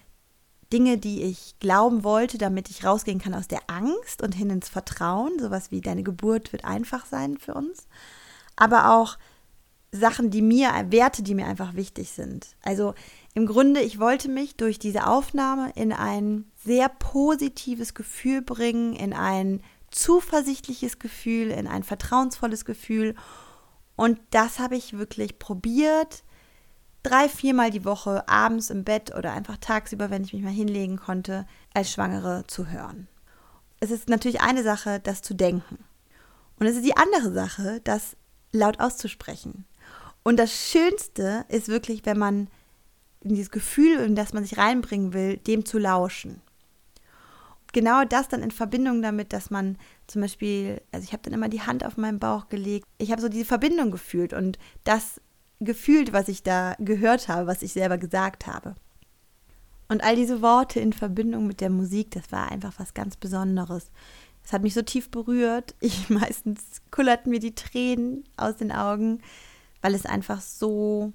Dinge, 0.73 0.97
die 0.97 1.23
ich 1.23 1.59
glauben 1.61 2.05
wollte, 2.05 2.39
damit 2.39 2.71
ich 2.71 2.85
rausgehen 2.85 3.21
kann 3.21 3.35
aus 3.35 3.49
der 3.49 3.61
Angst 3.67 4.23
und 4.23 4.35
hin 4.35 4.51
ins 4.51 4.69
Vertrauen. 4.69 5.39
Sowas 5.39 5.71
wie 5.71 5.81
deine 5.81 6.03
Geburt 6.03 6.53
wird 6.53 6.65
einfach 6.65 7.05
sein 7.07 7.37
für 7.37 7.55
uns. 7.55 7.87
Aber 8.57 8.95
auch 8.95 9.19
Sachen, 9.91 10.31
die 10.31 10.41
mir, 10.41 10.71
Werte, 10.89 11.23
die 11.23 11.35
mir 11.35 11.47
einfach 11.47 11.75
wichtig 11.75 12.11
sind. 12.13 12.57
Also 12.63 12.95
im 13.35 13.47
Grunde, 13.47 13.81
ich 13.81 13.99
wollte 13.99 14.31
mich 14.31 14.57
durch 14.57 14.79
diese 14.79 15.07
Aufnahme 15.07 15.71
in 15.75 15.93
ein 15.93 16.51
sehr 16.65 16.89
positives 16.89 17.95
Gefühl 17.95 18.43
bringen, 18.43 18.95
in 18.95 19.13
ein 19.13 19.63
zuversichtliches 19.91 20.99
Gefühl, 20.99 21.51
in 21.51 21.67
ein 21.67 21.83
vertrauensvolles 21.83 22.65
Gefühl. 22.65 23.15
Und 23.97 24.19
das 24.31 24.59
habe 24.59 24.77
ich 24.77 24.97
wirklich 24.97 25.39
probiert, 25.39 26.25
drei, 27.03 27.29
viermal 27.29 27.71
die 27.71 27.85
Woche 27.85 28.29
abends 28.29 28.71
im 28.71 28.85
Bett 28.85 29.15
oder 29.15 29.33
einfach 29.33 29.59
tagsüber, 29.59 30.11
wenn 30.11 30.25
ich 30.25 30.33
mich 30.33 30.43
mal 30.43 30.51
hinlegen 30.51 30.97
konnte, 30.97 31.47
als 31.75 31.93
Schwangere 31.93 32.45
zu 32.47 32.69
hören. 32.69 33.09
Es 33.81 33.91
ist 33.91 34.09
natürlich 34.09 34.41
eine 34.41 34.63
Sache, 34.63 35.01
das 35.01 35.23
zu 35.23 35.35
denken. 35.35 35.79
Und 36.59 36.67
es 36.67 36.77
ist 36.77 36.85
die 36.85 36.97
andere 36.97 37.33
Sache, 37.33 37.81
das 37.83 38.17
laut 38.53 38.79
auszusprechen. 38.81 39.65
Und 40.23 40.37
das 40.37 40.53
Schönste 40.53 41.45
ist 41.49 41.69
wirklich, 41.69 42.07
wenn 42.07 42.19
man 42.19 42.49
in 43.21 43.31
dieses 43.31 43.51
Gefühl, 43.51 43.99
in 43.99 44.15
das 44.15 44.33
man 44.33 44.45
sich 44.45 44.59
reinbringen 44.59 45.13
will, 45.13 45.37
dem 45.37 45.65
zu 45.65 45.79
lauschen. 45.79 46.41
Genau 47.73 48.05
das 48.05 48.29
dann 48.29 48.43
in 48.43 48.51
Verbindung 48.51 49.03
damit, 49.03 49.33
dass 49.33 49.51
man 49.51 49.77
zum 50.07 50.23
Beispiel, 50.23 50.81
also 50.93 51.05
ich 51.05 51.13
habe 51.13 51.23
dann 51.23 51.33
immer 51.33 51.49
die 51.49 51.63
Hand 51.63 51.85
auf 51.85 51.97
meinen 51.97 52.19
Bauch 52.19 52.49
gelegt. 52.49 52.87
Ich 52.99 53.11
habe 53.11 53.23
so 53.23 53.29
diese 53.29 53.45
Verbindung 53.45 53.91
gefühlt 53.91 54.33
und 54.33 54.59
das 54.85 55.21
gefühlt, 55.61 56.13
was 56.13 56.29
ich 56.29 56.43
da 56.43 56.75
gehört 56.79 57.29
habe, 57.29 57.47
was 57.47 57.63
ich 57.63 57.73
selber 57.73 57.99
gesagt 57.99 58.47
habe. 58.47 58.75
Und 59.89 60.03
all 60.03 60.17
diese 60.17 60.43
Worte 60.43 60.81
in 60.81 60.93
Verbindung 60.93 61.47
mit 61.47 61.61
der 61.61 61.71
Musik, 61.71 62.11
das 62.13 62.33
war 62.33 62.51
einfach 62.51 62.73
was 62.79 62.95
ganz 62.95 63.17
Besonderes. 63.17 63.91
Es 64.45 64.53
hat 64.53 64.63
mich 64.63 64.75
so 64.75 64.83
tief 64.83 65.11
berührt. 65.11 65.75
Ich 65.81 66.11
meistens 66.11 66.83
kullerten 66.91 67.31
mir 67.31 67.41
die 67.41 67.55
Tränen 67.55 68.25
aus 68.37 68.57
den 68.57 68.73
Augen, 68.73 69.21
weil 69.81 69.95
es 69.95 70.07
einfach 70.07 70.41
so 70.41 71.13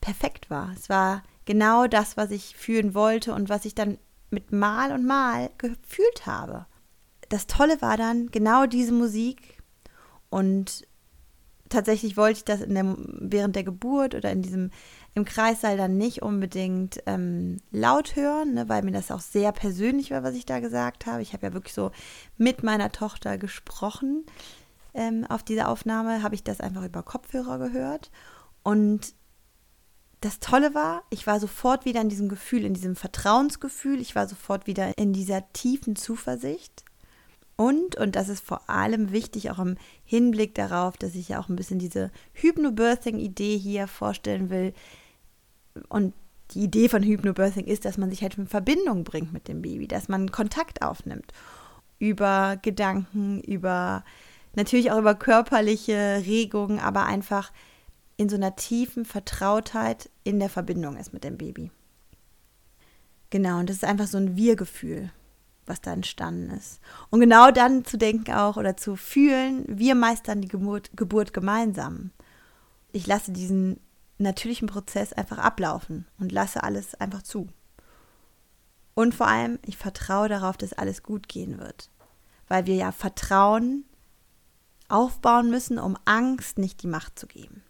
perfekt 0.00 0.50
war. 0.50 0.72
Es 0.76 0.88
war 0.88 1.22
genau 1.44 1.86
das, 1.86 2.16
was 2.16 2.30
ich 2.30 2.56
fühlen 2.56 2.94
wollte 2.94 3.34
und 3.34 3.48
was 3.48 3.64
ich 3.64 3.74
dann 3.74 3.98
mit 4.34 4.52
Mal 4.52 4.92
und 4.92 5.06
Mal 5.06 5.50
gefühlt 5.58 6.26
habe. 6.26 6.66
Das 7.28 7.46
Tolle 7.46 7.80
war 7.80 7.96
dann 7.96 8.30
genau 8.30 8.66
diese 8.66 8.92
Musik 8.92 9.62
und 10.30 10.86
tatsächlich 11.68 12.16
wollte 12.16 12.38
ich 12.38 12.44
das 12.44 12.60
der, 12.66 12.96
während 12.96 13.56
der 13.56 13.64
Geburt 13.64 14.14
oder 14.14 14.30
in 14.30 14.42
diesem 14.42 14.70
im 15.14 15.24
Kreissaal 15.24 15.76
dann 15.76 15.96
nicht 15.96 16.22
unbedingt 16.22 17.00
ähm, 17.06 17.58
laut 17.70 18.16
hören, 18.16 18.54
ne, 18.54 18.68
weil 18.68 18.82
mir 18.82 18.90
das 18.90 19.12
auch 19.12 19.20
sehr 19.20 19.52
persönlich 19.52 20.10
war, 20.10 20.24
was 20.24 20.34
ich 20.34 20.44
da 20.44 20.58
gesagt 20.58 21.06
habe. 21.06 21.22
Ich 21.22 21.32
habe 21.32 21.46
ja 21.46 21.52
wirklich 21.52 21.72
so 21.74 21.92
mit 22.36 22.64
meiner 22.64 22.90
Tochter 22.90 23.38
gesprochen. 23.38 24.24
Ähm, 24.92 25.24
auf 25.28 25.44
dieser 25.44 25.68
Aufnahme 25.68 26.22
habe 26.22 26.34
ich 26.34 26.42
das 26.42 26.60
einfach 26.60 26.84
über 26.84 27.04
Kopfhörer 27.04 27.58
gehört. 27.58 28.10
Und 28.64 29.14
das 30.24 30.40
Tolle 30.40 30.74
war, 30.74 31.02
ich 31.10 31.26
war 31.26 31.38
sofort 31.38 31.84
wieder 31.84 32.00
in 32.00 32.08
diesem 32.08 32.30
Gefühl, 32.30 32.64
in 32.64 32.72
diesem 32.72 32.96
Vertrauensgefühl. 32.96 34.00
Ich 34.00 34.14
war 34.14 34.26
sofort 34.26 34.66
wieder 34.66 34.96
in 34.96 35.12
dieser 35.12 35.52
tiefen 35.52 35.96
Zuversicht. 35.96 36.84
Und, 37.56 37.96
und 37.96 38.16
das 38.16 38.30
ist 38.30 38.44
vor 38.44 38.68
allem 38.70 39.12
wichtig, 39.12 39.50
auch 39.50 39.58
im 39.58 39.76
Hinblick 40.04 40.54
darauf, 40.54 40.96
dass 40.96 41.14
ich 41.14 41.28
ja 41.28 41.40
auch 41.40 41.48
ein 41.48 41.56
bisschen 41.56 41.78
diese 41.78 42.10
Hypnobirthing-Idee 42.32 43.58
hier 43.58 43.86
vorstellen 43.86 44.48
will. 44.48 44.72
Und 45.88 46.14
die 46.52 46.64
Idee 46.64 46.88
von 46.88 47.02
Hypnobirthing 47.02 47.66
ist, 47.66 47.84
dass 47.84 47.98
man 47.98 48.10
sich 48.10 48.22
halt 48.22 48.38
in 48.38 48.46
Verbindung 48.46 49.04
bringt 49.04 49.32
mit 49.32 49.46
dem 49.46 49.60
Baby, 49.60 49.86
dass 49.86 50.08
man 50.08 50.32
Kontakt 50.32 50.82
aufnimmt 50.82 51.32
über 51.98 52.56
Gedanken, 52.60 53.40
über 53.40 54.04
natürlich 54.54 54.90
auch 54.90 54.98
über 54.98 55.14
körperliche 55.14 56.22
Regungen, 56.26 56.80
aber 56.80 57.04
einfach 57.04 57.52
in 58.16 58.28
so 58.28 58.36
einer 58.36 58.56
tiefen 58.56 59.04
Vertrautheit 59.04 60.10
in 60.22 60.38
der 60.38 60.48
Verbindung 60.48 60.96
ist 60.96 61.12
mit 61.12 61.24
dem 61.24 61.36
Baby. 61.36 61.70
Genau, 63.30 63.58
und 63.58 63.68
das 63.68 63.76
ist 63.76 63.84
einfach 63.84 64.06
so 64.06 64.18
ein 64.18 64.36
Wir-Gefühl 64.36 65.10
was 65.66 65.80
da 65.80 65.92
entstanden 65.92 66.50
ist. 66.50 66.80
Und 67.10 67.20
genau 67.20 67.50
dann 67.50 67.84
zu 67.84 67.96
denken 67.96 68.32
auch 68.32 68.56
oder 68.56 68.76
zu 68.76 68.96
fühlen, 68.96 69.64
wir 69.68 69.94
meistern 69.94 70.40
die 70.40 70.48
Geburt, 70.48 70.90
Geburt 70.96 71.32
gemeinsam. 71.32 72.10
Ich 72.92 73.06
lasse 73.06 73.32
diesen 73.32 73.80
natürlichen 74.18 74.68
Prozess 74.68 75.12
einfach 75.12 75.38
ablaufen 75.38 76.06
und 76.18 76.32
lasse 76.32 76.62
alles 76.62 76.94
einfach 76.94 77.22
zu. 77.22 77.48
Und 78.94 79.14
vor 79.14 79.26
allem, 79.26 79.58
ich 79.66 79.76
vertraue 79.76 80.28
darauf, 80.28 80.56
dass 80.56 80.72
alles 80.72 81.02
gut 81.02 81.28
gehen 81.28 81.58
wird. 81.58 81.90
Weil 82.46 82.66
wir 82.66 82.76
ja 82.76 82.92
Vertrauen 82.92 83.84
aufbauen 84.88 85.50
müssen, 85.50 85.78
um 85.78 85.96
Angst 86.04 86.58
nicht 86.58 86.82
die 86.82 86.86
Macht 86.86 87.18
zu 87.18 87.26
geben 87.26 87.63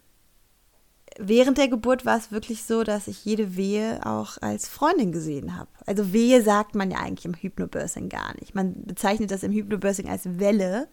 während 1.18 1.58
der 1.58 1.68
Geburt 1.68 2.04
war 2.04 2.16
es 2.16 2.32
wirklich 2.32 2.64
so, 2.64 2.82
dass 2.84 3.08
ich 3.08 3.24
jede 3.24 3.56
Wehe 3.56 4.04
auch 4.04 4.38
als 4.40 4.68
Freundin 4.68 5.12
gesehen 5.12 5.56
habe. 5.56 5.68
Also 5.86 6.12
Wehe 6.12 6.42
sagt 6.42 6.74
man 6.74 6.90
ja 6.90 6.98
eigentlich 6.98 7.24
im 7.24 7.34
Hypnobirthing 7.34 8.08
gar 8.08 8.34
nicht. 8.40 8.54
Man 8.54 8.84
bezeichnet 8.84 9.30
das 9.30 9.42
im 9.42 9.52
Hypnobirthing 9.52 10.08
als 10.08 10.38
Welle. 10.38 10.88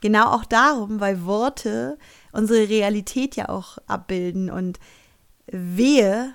Genau 0.00 0.32
auch 0.32 0.44
darum, 0.44 1.00
weil 1.00 1.24
Worte 1.24 1.98
unsere 2.32 2.68
Realität 2.68 3.36
ja 3.36 3.48
auch 3.48 3.78
abbilden 3.86 4.50
und 4.50 4.78
Wehe 5.46 6.34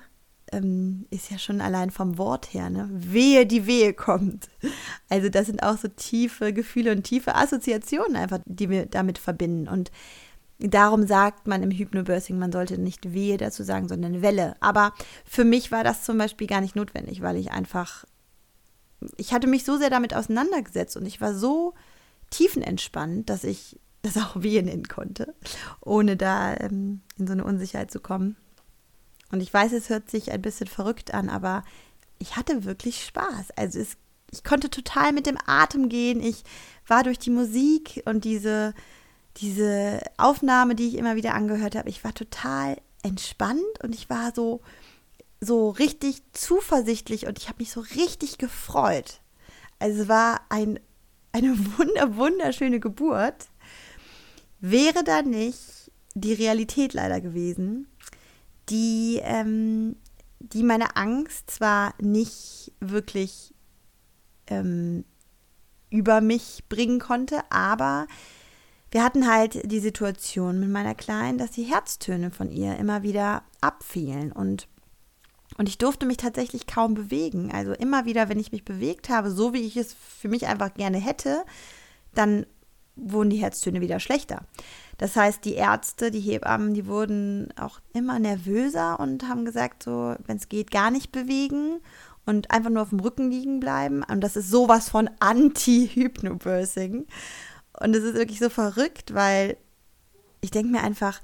ähm, 0.52 1.06
ist 1.10 1.32
ja 1.32 1.38
schon 1.38 1.62
allein 1.62 1.92
vom 1.92 2.18
Wort 2.18 2.54
her, 2.54 2.70
ne? 2.70 2.90
Wehe, 2.92 3.46
die 3.46 3.66
Wehe 3.68 3.94
kommt. 3.94 4.50
Also 5.10 5.30
das 5.30 5.48
sind 5.48 5.64
auch 5.64 5.78
so 5.78 5.88
tiefe 5.88 6.54
Gefühle 6.54 6.92
und 6.92 7.04
tiefe 7.04 7.36
Assoziationen 7.36 8.16
einfach, 8.16 8.40
die 8.46 8.70
wir 8.70 8.86
damit 8.86 9.18
verbinden. 9.18 9.68
Und 9.68 9.92
Darum 10.64 11.08
sagt 11.08 11.48
man 11.48 11.64
im 11.64 11.72
Hypnobirthing, 11.72 12.38
man 12.38 12.52
sollte 12.52 12.78
nicht 12.78 13.14
Wehe 13.14 13.38
dazu 13.38 13.64
sagen, 13.64 13.88
sondern 13.88 14.22
Welle. 14.22 14.56
Aber 14.60 14.94
für 15.26 15.44
mich 15.44 15.72
war 15.72 15.84
das 15.84 16.04
zum 16.04 16.20
Beispiel 16.20 16.46
gar 16.46 16.62
nicht 16.62 16.76
notwendig, 16.76 17.22
weil 17.22 17.36
ich 17.36 17.52
einfach, 17.52 18.06
ich 19.18 19.34
hatte 19.34 19.48
mich 19.48 19.66
so 19.66 19.78
sehr 19.78 19.90
damit 19.90 20.14
auseinandergesetzt 20.14 20.98
und 20.98 21.08
ich 21.08 21.20
war 21.20 21.34
so 21.34 21.74
tiefenentspannt, 22.30 23.28
dass 23.30 23.44
ich 23.44 23.80
das 24.04 24.18
auch 24.18 24.44
Wehe 24.44 24.62
nennen 24.62 24.88
konnte, 24.88 25.34
ohne 25.82 26.16
da 26.16 26.56
ähm, 26.58 27.02
in 27.18 27.26
so 27.26 27.34
eine 27.34 27.44
Unsicherheit 27.44 27.90
zu 27.90 28.00
kommen. 28.00 28.36
Und 29.32 29.42
ich 29.42 29.52
weiß, 29.52 29.72
es 29.72 29.90
hört 29.90 30.12
sich 30.12 30.32
ein 30.32 30.42
bisschen 30.44 30.68
verrückt 30.68 31.14
an, 31.14 31.30
aber 31.30 31.64
ich 32.20 32.36
hatte 32.36 32.66
wirklich 32.66 33.04
Spaß. 33.04 33.50
Also 33.56 33.80
es, 33.80 33.98
ich 34.32 34.44
konnte 34.44 34.70
total 34.70 35.12
mit 35.12 35.26
dem 35.26 35.38
Atem 35.48 35.90
gehen. 35.90 36.22
Ich 36.22 36.44
war 36.86 37.04
durch 37.04 37.18
die 37.18 37.32
Musik 37.32 38.04
und 38.06 38.26
diese 38.26 38.76
diese 39.38 40.02
Aufnahme, 40.18 40.76
die 40.76 40.88
ich 40.88 40.96
immer 40.96 41.16
wieder 41.16 41.34
angehört 41.34 41.76
habe, 41.76 41.90
ich 41.90 42.04
war 42.04 42.14
total 42.14 42.78
entspannt 43.04 43.62
und 43.84 43.96
ich 43.96 44.10
war 44.10 44.34
so, 44.36 44.62
so 45.40 45.70
richtig 45.70 46.22
zuversichtlich 46.34 47.28
und 47.28 47.40
ich 47.40 47.48
habe 47.48 47.60
mich 47.60 47.72
so 47.72 47.82
richtig 47.82 48.38
gefreut. 48.38 49.22
Also 49.80 50.04
es 50.04 50.08
war 50.08 50.42
ein, 50.50 50.80
eine 51.32 51.58
wunder, 51.78 52.16
wunderschöne 52.16 52.80
Geburt. 52.80 53.50
Wäre 54.60 55.04
da 55.04 55.22
nicht 55.24 55.92
die 56.14 56.34
Realität 56.34 56.94
leider 56.94 57.22
gewesen, 57.22 57.88
die, 58.70 59.20
ähm, 59.24 59.96
die 60.40 60.64
meine 60.64 60.96
Angst 60.96 61.50
zwar 61.50 61.94
nicht 62.00 62.72
wirklich 62.80 63.54
ähm, 64.48 65.06
über 65.90 66.22
mich 66.22 66.64
bringen 66.70 67.00
konnte, 67.00 67.40
aber 67.50 68.08
wir 68.92 69.04
hatten 69.04 69.30
halt 69.30 69.72
die 69.72 69.80
Situation 69.80 70.60
mit 70.60 70.70
meiner 70.70 70.96
Kleinen, 70.96 71.38
dass 71.38 71.52
die 71.52 71.64
Herztöne 71.64 72.30
von 72.30 72.52
ihr 72.52 72.78
immer 72.78 73.04
wieder 73.04 73.44
abfielen 73.62 74.32
und 74.32 74.68
und 75.58 75.68
ich 75.68 75.78
durfte 75.78 76.06
mich 76.06 76.16
tatsächlich 76.18 76.66
kaum 76.66 76.94
bewegen. 76.94 77.52
Also 77.52 77.74
immer 77.74 78.06
wieder, 78.06 78.30
wenn 78.30 78.40
ich 78.40 78.54
mich 78.54 78.64
bewegt 78.64 79.10
habe, 79.10 79.30
so 79.30 79.54
wie 79.54 79.62
ich 79.62 79.76
es 79.76 79.94
für 79.94 80.30
mich 80.30 80.48
einfach 80.48 80.74
gerne 80.74 80.98
hätte, 80.98 81.44
dann 82.16 82.46
wurden 82.96 83.30
die 83.30 83.38
Herztöne 83.38 83.82
wieder 83.82 84.00
schlechter. 84.00 84.46
Das 84.98 85.16
heißt, 85.16 85.44
die 85.44 85.56
Ärzte, 85.56 86.10
die 86.10 86.20
Hebammen, 86.20 86.74
die 86.74 86.88
wurden 86.88 87.54
auch 87.60 87.80
immer 87.94 88.18
nervöser 88.18 89.00
und 89.00 89.28
haben 89.28 89.46
gesagt, 89.46 89.84
so, 89.84 90.16
wenn 90.26 90.38
es 90.38 90.50
geht, 90.50 90.72
gar 90.72 90.90
nicht 90.90 91.12
bewegen 91.12 91.82
und 92.26 92.52
einfach 92.52 92.70
nur 92.70 92.84
auf 92.84 92.90
dem 92.90 93.00
Rücken 93.00 93.30
liegen 93.30 93.60
bleiben. 93.60 94.04
Und 94.04 94.22
das 94.22 94.36
ist 94.36 94.50
sowas 94.50 94.90
von 94.90 95.10
Anti-Hypnobirthing. 95.20 97.08
Und 97.82 97.96
es 97.96 98.04
ist 98.04 98.16
wirklich 98.16 98.40
so 98.40 98.50
verrückt, 98.50 99.14
weil 99.14 99.58
ich 100.42 100.52
denke 100.52 100.72
mir 100.72 100.82
einfach, 100.82 101.22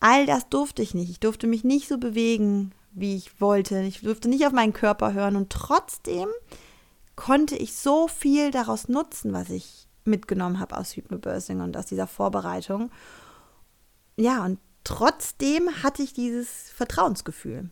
all 0.00 0.26
das 0.26 0.48
durfte 0.48 0.82
ich 0.82 0.94
nicht. 0.94 1.10
Ich 1.10 1.20
durfte 1.20 1.46
mich 1.46 1.64
nicht 1.64 1.88
so 1.88 1.98
bewegen, 1.98 2.72
wie 2.92 3.16
ich 3.16 3.40
wollte. 3.40 3.80
Ich 3.82 4.00
durfte 4.00 4.28
nicht 4.28 4.46
auf 4.46 4.52
meinen 4.52 4.72
Körper 4.72 5.12
hören. 5.12 5.36
Und 5.36 5.50
trotzdem 5.50 6.28
konnte 7.16 7.56
ich 7.56 7.76
so 7.76 8.08
viel 8.08 8.50
daraus 8.50 8.88
nutzen, 8.88 9.32
was 9.32 9.50
ich 9.50 9.86
mitgenommen 10.04 10.58
habe 10.58 10.76
aus 10.76 10.96
Hypnobirthing 10.96 11.60
und 11.60 11.76
aus 11.76 11.86
dieser 11.86 12.06
Vorbereitung. 12.06 12.90
Ja, 14.16 14.44
und 14.44 14.58
trotzdem 14.84 15.82
hatte 15.82 16.02
ich 16.02 16.12
dieses 16.12 16.70
Vertrauensgefühl. 16.70 17.70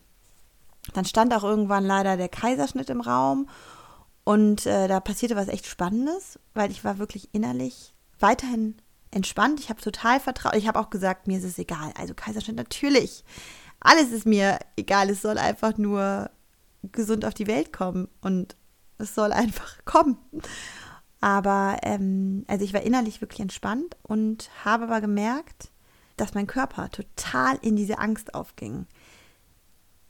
Dann 0.93 1.05
stand 1.05 1.33
auch 1.33 1.43
irgendwann 1.43 1.85
leider 1.85 2.17
der 2.17 2.29
Kaiserschnitt 2.29 2.89
im 2.89 3.01
Raum 3.01 3.49
und 4.23 4.65
äh, 4.65 4.87
da 4.87 4.99
passierte 4.99 5.35
was 5.35 5.47
echt 5.47 5.65
Spannendes, 5.67 6.39
weil 6.53 6.71
ich 6.71 6.83
war 6.83 6.99
wirklich 6.99 7.29
innerlich 7.31 7.93
weiterhin 8.21 8.75
entspannt. 9.11 9.59
Ich 9.59 9.69
habe 9.69 9.81
total 9.81 10.19
vertraut. 10.19 10.55
Ich 10.55 10.67
habe 10.67 10.79
auch 10.79 10.89
gesagt, 10.89 11.27
mir 11.27 11.37
ist 11.37 11.43
es 11.43 11.57
egal. 11.57 11.91
Also 11.97 12.13
Kaiserschnitt 12.13 12.57
natürlich. 12.57 13.23
Alles 13.79 14.11
ist 14.11 14.25
mir 14.25 14.59
egal. 14.75 15.09
Es 15.09 15.21
soll 15.21 15.37
einfach 15.37 15.77
nur 15.77 16.29
gesund 16.91 17.25
auf 17.25 17.33
die 17.33 17.47
Welt 17.47 17.73
kommen 17.73 18.07
und 18.21 18.55
es 18.97 19.15
soll 19.15 19.31
einfach 19.31 19.77
kommen. 19.85 20.17
Aber 21.21 21.77
ähm, 21.83 22.45
also 22.47 22.63
ich 22.63 22.73
war 22.73 22.81
innerlich 22.81 23.21
wirklich 23.21 23.41
entspannt 23.41 23.97
und 24.03 24.49
habe 24.63 24.85
aber 24.85 25.01
gemerkt, 25.01 25.71
dass 26.15 26.33
mein 26.33 26.47
Körper 26.47 26.89
total 26.89 27.57
in 27.61 27.75
diese 27.75 27.99
Angst 27.99 28.33
aufging. 28.33 28.87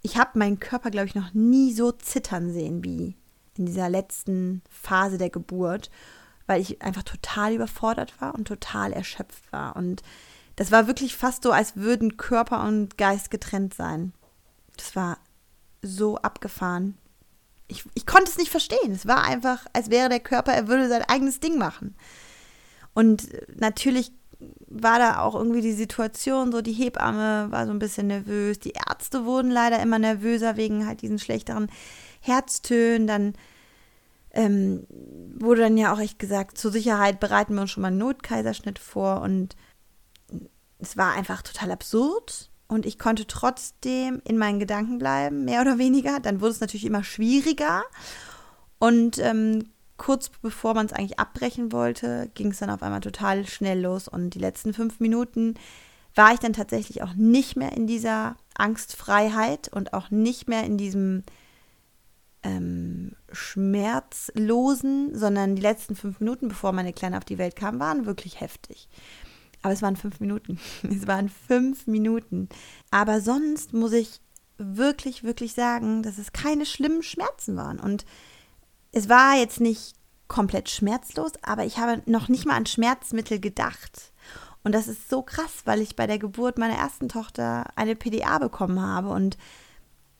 Ich 0.02 0.18
habe 0.18 0.38
meinen 0.40 0.60
Körper, 0.60 0.92
glaube 0.92 1.08
ich, 1.08 1.16
noch 1.16 1.34
nie 1.34 1.74
so 1.74 1.92
zittern 1.92 2.52
sehen 2.52 2.84
wie 2.84 3.16
in 3.58 3.66
dieser 3.66 3.90
letzten 3.90 4.62
Phase 4.70 5.18
der 5.18 5.30
Geburt 5.30 5.90
weil 6.50 6.62
ich 6.62 6.82
einfach 6.82 7.04
total 7.04 7.54
überfordert 7.54 8.20
war 8.20 8.34
und 8.34 8.48
total 8.48 8.92
erschöpft 8.92 9.52
war. 9.52 9.76
Und 9.76 10.02
das 10.56 10.72
war 10.72 10.88
wirklich 10.88 11.16
fast 11.16 11.44
so, 11.44 11.52
als 11.52 11.76
würden 11.76 12.18
Körper 12.18 12.64
und 12.64 12.98
Geist 12.98 13.30
getrennt 13.30 13.76
sein. 13.76 14.14
Das 14.76 14.96
war 14.96 15.20
so 15.84 16.18
abgefahren. 16.18 16.98
ich, 17.68 17.86
ich 17.94 18.08
konnte 18.08 18.32
es 18.32 18.40
nicht 18.40 18.50
verstehen. 18.50 18.92
Es 18.92 19.06
war 19.06 19.24
einfach, 19.24 19.68
als 19.74 19.92
wäre 19.92 20.10
der 20.10 20.20
Körper, 20.20 20.52
er 20.52 20.68
würde 20.68 20.90
sein 20.90 21.04
eigenes 21.04 21.40
Ding 21.40 21.60
machen. 21.60 21.96
Und 22.96 23.30
natürlich 23.56 24.12
war 24.68 24.98
da 24.98 25.20
auch 25.20 25.36
irgendwie 25.36 25.62
die 25.62 25.74
Situation, 25.74 26.52
so 26.52 26.62
die 26.62 26.74
Hebamme 26.74 27.52
war 27.52 27.68
so 27.68 27.72
ein 27.72 27.80
bisschen 27.80 28.08
nervös, 28.08 28.58
die 28.58 28.72
Ärzte 28.72 29.26
wurden 29.26 29.52
leider 29.52 29.80
immer 29.82 30.00
nervöser 30.00 30.58
wegen 30.58 30.88
halt 30.88 31.04
diesen 31.04 31.20
schlechteren 31.20 31.70
Herztönen, 32.22 33.06
dann 33.06 33.34
ähm, 34.32 34.86
wurde 34.90 35.62
dann 35.62 35.78
ja 35.78 35.94
auch 35.94 36.00
echt 36.00 36.20
gesagt, 36.20 36.58
zur 36.58 36.72
Sicherheit 36.72 37.20
bereiten 37.20 37.56
wir 37.56 37.62
uns 37.62 37.72
schon 37.72 37.82
mal 37.82 37.88
einen 37.88 37.98
Notkaiserschnitt 37.98 38.80
vor 38.80 39.22
und 39.22 39.56
es 40.78 40.98
war 40.98 41.14
einfach 41.14 41.42
total 41.42 41.72
absurd 41.72 42.50
und 42.68 42.86
ich 42.86 43.00
konnte 43.00 43.28
trotzdem 43.28 44.22
in 44.24 44.38
meinen 44.38 44.60
Gedanken 44.60 45.00
bleiben, 45.00 45.46
mehr 45.46 45.62
oder 45.62 45.78
weniger. 45.78 46.20
Dann 46.20 46.42
wurde 46.42 46.52
es 46.52 46.62
natürlich 46.62 46.86
immer 46.86 47.04
schwieriger 47.04 47.84
und 48.78 49.18
ähm, 49.20 49.70
kurz 49.98 50.30
bevor 50.30 50.74
man 50.74 50.88
es 50.88 50.94
eigentlich 50.94 51.20
abbrechen 51.20 51.72
wollte, 51.72 52.32
ging 52.34 52.52
es 52.52 52.60
dann 52.60 52.70
auf 52.72 52.82
einmal 52.82 53.02
total 53.02 53.46
schnell 53.46 53.82
los. 53.82 54.08
Und 54.08 54.32
die 54.32 54.40
letzten 54.40 54.74
fünf 54.74 55.00
Minuten 55.00 55.56
war 56.16 56.34
ich 56.34 56.40
dann 56.40 56.54
tatsächlich 56.54 57.04
auch 57.04 57.14
nicht 57.14 57.56
mehr 57.56 57.74
in 57.74 57.86
dieser 57.86 58.36
Angstfreiheit 58.56 59.68
und 59.68 59.94
auch 59.94 60.10
nicht 60.10 60.48
mehr 60.48 60.64
in 60.64 60.78
diesem 60.78 61.24
ähm, 62.44 63.14
Schmerzlosen, 63.32 65.18
sondern 65.18 65.56
die 65.56 65.62
letzten 65.62 65.96
fünf 65.96 66.20
Minuten, 66.20 66.48
bevor 66.48 66.72
meine 66.72 66.94
Kleine 66.94 67.18
auf 67.18 67.26
die 67.26 67.38
Welt 67.38 67.56
kam, 67.56 67.80
waren 67.80 68.06
wirklich 68.06 68.40
heftig. 68.40 68.88
Aber 69.62 69.74
es 69.74 69.82
waren 69.82 69.98
fünf 69.98 70.20
Minuten. 70.20 70.60
Es 70.84 71.08
waren 71.08 71.30
fünf 71.30 71.88
Minuten. 71.88 72.50
Aber 72.92 73.22
sonst 73.22 73.74
muss 73.74 73.92
ich 73.92 74.22
wirklich, 74.58 75.24
wirklich 75.24 75.54
sagen, 75.54 76.04
dass 76.04 76.18
es 76.18 76.34
keine 76.34 76.66
schlimmen 76.66 77.04
Schmerzen 77.04 77.56
waren. 77.56 77.80
Und 77.80 78.06
es 78.92 79.10
war 79.10 79.38
jetzt 79.38 79.60
nicht 79.60 79.96
komplett 80.28 80.70
schmerzlos, 80.70 81.32
aber 81.42 81.66
ich 81.66 81.78
habe 81.78 82.02
noch 82.06 82.30
nicht 82.30 82.46
mal 82.46 82.56
an 82.56 82.66
Schmerzmittel 82.66 83.40
gedacht. 83.40 84.14
Und 84.64 84.74
das 84.74 84.88
ist 84.88 85.10
so 85.10 85.22
krass, 85.22 85.62
weil 85.66 85.82
ich 85.82 85.96
bei 85.96 86.08
der 86.08 86.20
Geburt 86.20 86.58
meiner 86.58 86.76
ersten 86.76 87.10
Tochter 87.10 87.66
eine 87.76 87.96
PDA 87.96 88.38
bekommen 88.40 88.82
habe 88.82 89.10
und 89.10 89.38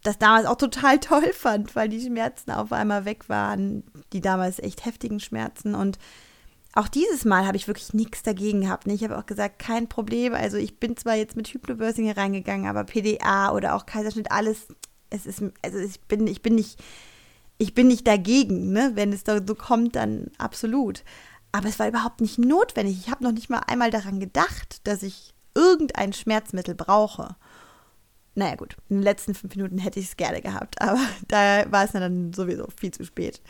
das 0.04 0.18
damals 0.18 0.46
auch 0.46 0.56
total 0.56 1.00
toll 1.00 1.34
fand, 1.34 1.76
weil 1.76 1.90
die 1.90 2.02
Schmerzen 2.02 2.52
auf 2.52 2.72
einmal 2.72 3.06
weg 3.06 3.30
waren, 3.30 3.84
die 4.14 4.22
damals 4.22 4.60
echt 4.60 4.86
heftigen 4.86 5.20
Schmerzen. 5.20 5.76
Und 5.76 5.98
auch 6.74 6.88
dieses 6.88 7.26
Mal 7.26 7.46
habe 7.46 7.58
ich 7.58 7.68
wirklich 7.68 7.94
nichts 7.94 8.24
dagegen 8.24 8.62
gehabt. 8.62 8.88
Ich 8.88 9.04
habe 9.04 9.18
auch 9.18 9.26
gesagt, 9.26 9.60
kein 9.60 9.90
Problem. 9.90 10.34
Also 10.34 10.58
ich 10.58 10.80
bin 10.80 10.96
zwar 10.98 11.16
jetzt 11.16 11.36
mit 11.36 11.48
Hypnobirthing 11.48 12.06
hier 12.06 12.18
reingegangen, 12.18 12.68
aber 12.68 12.84
PDA 12.84 13.52
oder 13.52 13.76
auch 13.76 13.86
Kaiserschnitt, 13.86 14.32
alles, 14.32 14.68
es 15.10 15.26
ist, 15.26 15.44
also 15.64 15.80
ich 15.80 16.00
bin, 16.02 16.28
ich 16.28 16.42
bin 16.42 16.56
nicht 16.56 16.80
ich 17.60 17.76
bin 17.76 17.88
nicht 17.88 18.08
dagegen, 18.08 18.72
ne? 18.72 18.92
wenn 18.96 19.14
es 19.14 19.24
da 19.24 19.40
so 19.46 19.54
kommt, 19.54 19.96
dann 19.96 20.32
absolut. 20.40 21.04
Aber 21.52 21.68
es 21.68 21.78
war 21.78 21.90
überhaupt 21.90 22.22
nicht 22.22 22.40
notwendig. 22.40 22.98
Ich 22.98 23.12
habe 23.12 23.24
noch 23.24 23.34
nicht 23.34 23.50
mal 23.50 23.62
einmal 23.68 23.92
daran 23.92 24.20
gedacht, 24.20 24.88
dass 24.88 25.04
ich 25.04 25.34
irgendein 25.54 26.14
Schmerzmittel 26.14 26.74
brauche. 26.74 27.36
Naja 28.40 28.56
gut, 28.56 28.78
in 28.90 28.98
den 28.98 29.04
letzten 29.04 29.36
fünf 29.36 29.56
Minuten 29.56 29.78
hätte 29.78 30.00
ich 30.00 30.08
es 30.08 30.18
gerne 30.18 30.42
gehabt, 30.42 30.82
aber 30.82 31.00
da 31.28 31.70
war 31.72 31.84
es 31.84 31.92
dann 31.92 32.34
sowieso 32.34 32.68
viel 32.76 32.92
zu 32.92 33.04
spät. 33.04 33.42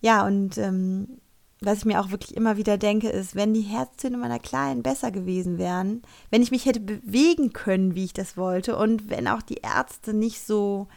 Ja, 0.00 0.26
und 0.26 0.58
ähm, 0.58 1.20
was 1.60 1.78
ich 1.78 1.84
mir 1.84 2.00
auch 2.00 2.10
wirklich 2.10 2.36
immer 2.36 2.56
wieder 2.56 2.76
denke, 2.76 3.08
ist, 3.08 3.34
wenn 3.34 3.54
die 3.54 3.62
Herztöne 3.62 4.18
meiner 4.18 4.38
Kleinen 4.38 4.82
besser 4.82 5.10
gewesen 5.10 5.56
wären, 5.56 6.02
wenn 6.30 6.42
ich 6.42 6.50
mich 6.50 6.66
hätte 6.66 6.80
bewegen 6.80 7.52
können, 7.52 7.94
wie 7.94 8.04
ich 8.04 8.12
das 8.12 8.36
wollte, 8.36 8.76
und 8.76 9.08
wenn 9.08 9.26
auch 9.28 9.40
die 9.42 9.60
Ärzte 9.62 10.12
nicht 10.12 10.44
so 10.44 10.88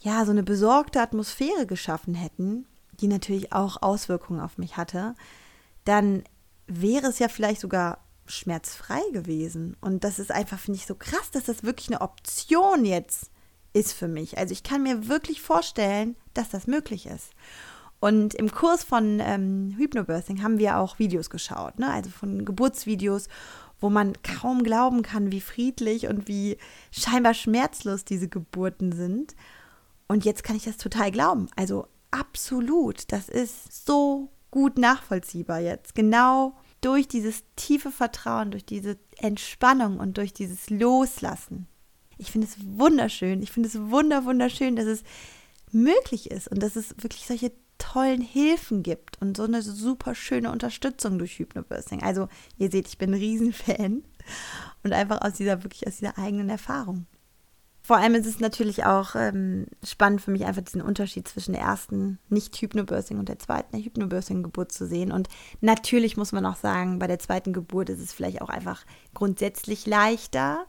ja, 0.00 0.24
so 0.24 0.30
eine 0.30 0.42
besorgte 0.42 1.00
Atmosphäre 1.00 1.66
geschaffen 1.66 2.14
hätten, 2.14 2.66
die 3.00 3.08
natürlich 3.08 3.52
auch 3.52 3.82
Auswirkungen 3.82 4.40
auf 4.40 4.58
mich 4.58 4.76
hatte, 4.76 5.14
dann 5.84 6.22
wäre 6.66 7.08
es 7.08 7.18
ja 7.18 7.28
vielleicht 7.28 7.60
sogar 7.60 7.98
schmerzfrei 8.28 9.00
gewesen. 9.12 9.76
Und 9.80 10.04
das 10.04 10.18
ist 10.18 10.30
einfach, 10.30 10.58
finde 10.58 10.78
ich, 10.78 10.86
so 10.86 10.94
krass, 10.94 11.30
dass 11.32 11.44
das 11.44 11.64
wirklich 11.64 11.88
eine 11.88 12.00
Option 12.00 12.84
jetzt 12.84 13.30
ist 13.72 13.92
für 13.92 14.08
mich. 14.08 14.38
Also 14.38 14.52
ich 14.52 14.62
kann 14.62 14.82
mir 14.82 15.08
wirklich 15.08 15.40
vorstellen, 15.40 16.16
dass 16.34 16.50
das 16.50 16.66
möglich 16.66 17.06
ist. 17.06 17.30
Und 18.00 18.34
im 18.34 18.50
Kurs 18.50 18.84
von 18.84 19.20
ähm, 19.20 19.74
Hypnobirthing 19.76 20.42
haben 20.42 20.58
wir 20.58 20.78
auch 20.78 20.98
Videos 20.98 21.30
geschaut, 21.30 21.78
ne? 21.80 21.90
also 21.90 22.10
von 22.10 22.44
Geburtsvideos, 22.44 23.28
wo 23.80 23.90
man 23.90 24.12
kaum 24.22 24.62
glauben 24.62 25.02
kann, 25.02 25.32
wie 25.32 25.40
friedlich 25.40 26.06
und 26.06 26.28
wie 26.28 26.58
scheinbar 26.92 27.34
schmerzlos 27.34 28.04
diese 28.04 28.28
Geburten 28.28 28.92
sind. 28.92 29.34
Und 30.06 30.24
jetzt 30.24 30.44
kann 30.44 30.56
ich 30.56 30.64
das 30.64 30.76
total 30.76 31.10
glauben. 31.10 31.48
Also 31.56 31.86
absolut, 32.10 33.12
das 33.12 33.28
ist 33.28 33.86
so 33.86 34.30
gut 34.50 34.78
nachvollziehbar 34.78 35.60
jetzt. 35.60 35.94
Genau 35.94 36.56
durch 36.80 37.08
dieses 37.08 37.44
tiefe 37.56 37.90
Vertrauen, 37.90 38.50
durch 38.50 38.64
diese 38.64 38.98
Entspannung 39.16 39.98
und 39.98 40.16
durch 40.16 40.32
dieses 40.32 40.70
Loslassen. 40.70 41.66
Ich 42.18 42.30
finde 42.30 42.46
es 42.46 42.56
wunderschön. 42.60 43.42
Ich 43.42 43.52
finde 43.52 43.68
es 43.68 43.78
wunder, 43.78 44.24
wunderschön, 44.24 44.76
dass 44.76 44.86
es 44.86 45.02
möglich 45.72 46.30
ist 46.30 46.48
und 46.48 46.62
dass 46.62 46.76
es 46.76 46.94
wirklich 46.98 47.26
solche 47.26 47.52
tollen 47.78 48.20
Hilfen 48.20 48.82
gibt 48.82 49.20
und 49.22 49.36
so 49.36 49.44
eine 49.44 49.62
super 49.62 50.14
schöne 50.14 50.50
Unterstützung 50.50 51.18
durch 51.18 51.38
Hypnobirthing. 51.38 52.02
Also 52.02 52.28
ihr 52.58 52.70
seht, 52.70 52.88
ich 52.88 52.98
bin 52.98 53.10
ein 53.10 53.20
Riesenfan 53.20 54.02
und 54.82 54.92
einfach 54.92 55.22
aus 55.22 55.34
dieser 55.34 55.62
wirklich 55.62 55.86
aus 55.86 55.98
dieser 55.98 56.18
eigenen 56.18 56.50
Erfahrung. 56.50 57.06
Vor 57.88 57.96
allem 57.96 58.16
ist 58.16 58.26
es 58.26 58.38
natürlich 58.38 58.84
auch 58.84 59.14
ähm, 59.14 59.64
spannend 59.82 60.20
für 60.20 60.30
mich, 60.30 60.44
einfach 60.44 60.60
diesen 60.60 60.82
Unterschied 60.82 61.26
zwischen 61.26 61.54
der 61.54 61.62
ersten 61.62 62.18
Nicht-Hypnobirthing 62.28 63.18
und 63.18 63.30
der 63.30 63.38
zweiten 63.38 63.78
Hypnobirthing-Geburt 63.78 64.72
zu 64.72 64.86
sehen. 64.86 65.10
Und 65.10 65.28
natürlich 65.62 66.18
muss 66.18 66.32
man 66.32 66.44
auch 66.44 66.56
sagen, 66.56 66.98
bei 66.98 67.06
der 67.06 67.18
zweiten 67.18 67.54
Geburt 67.54 67.88
ist 67.88 68.00
es 68.00 68.12
vielleicht 68.12 68.42
auch 68.42 68.50
einfach 68.50 68.84
grundsätzlich 69.14 69.86
leichter, 69.86 70.66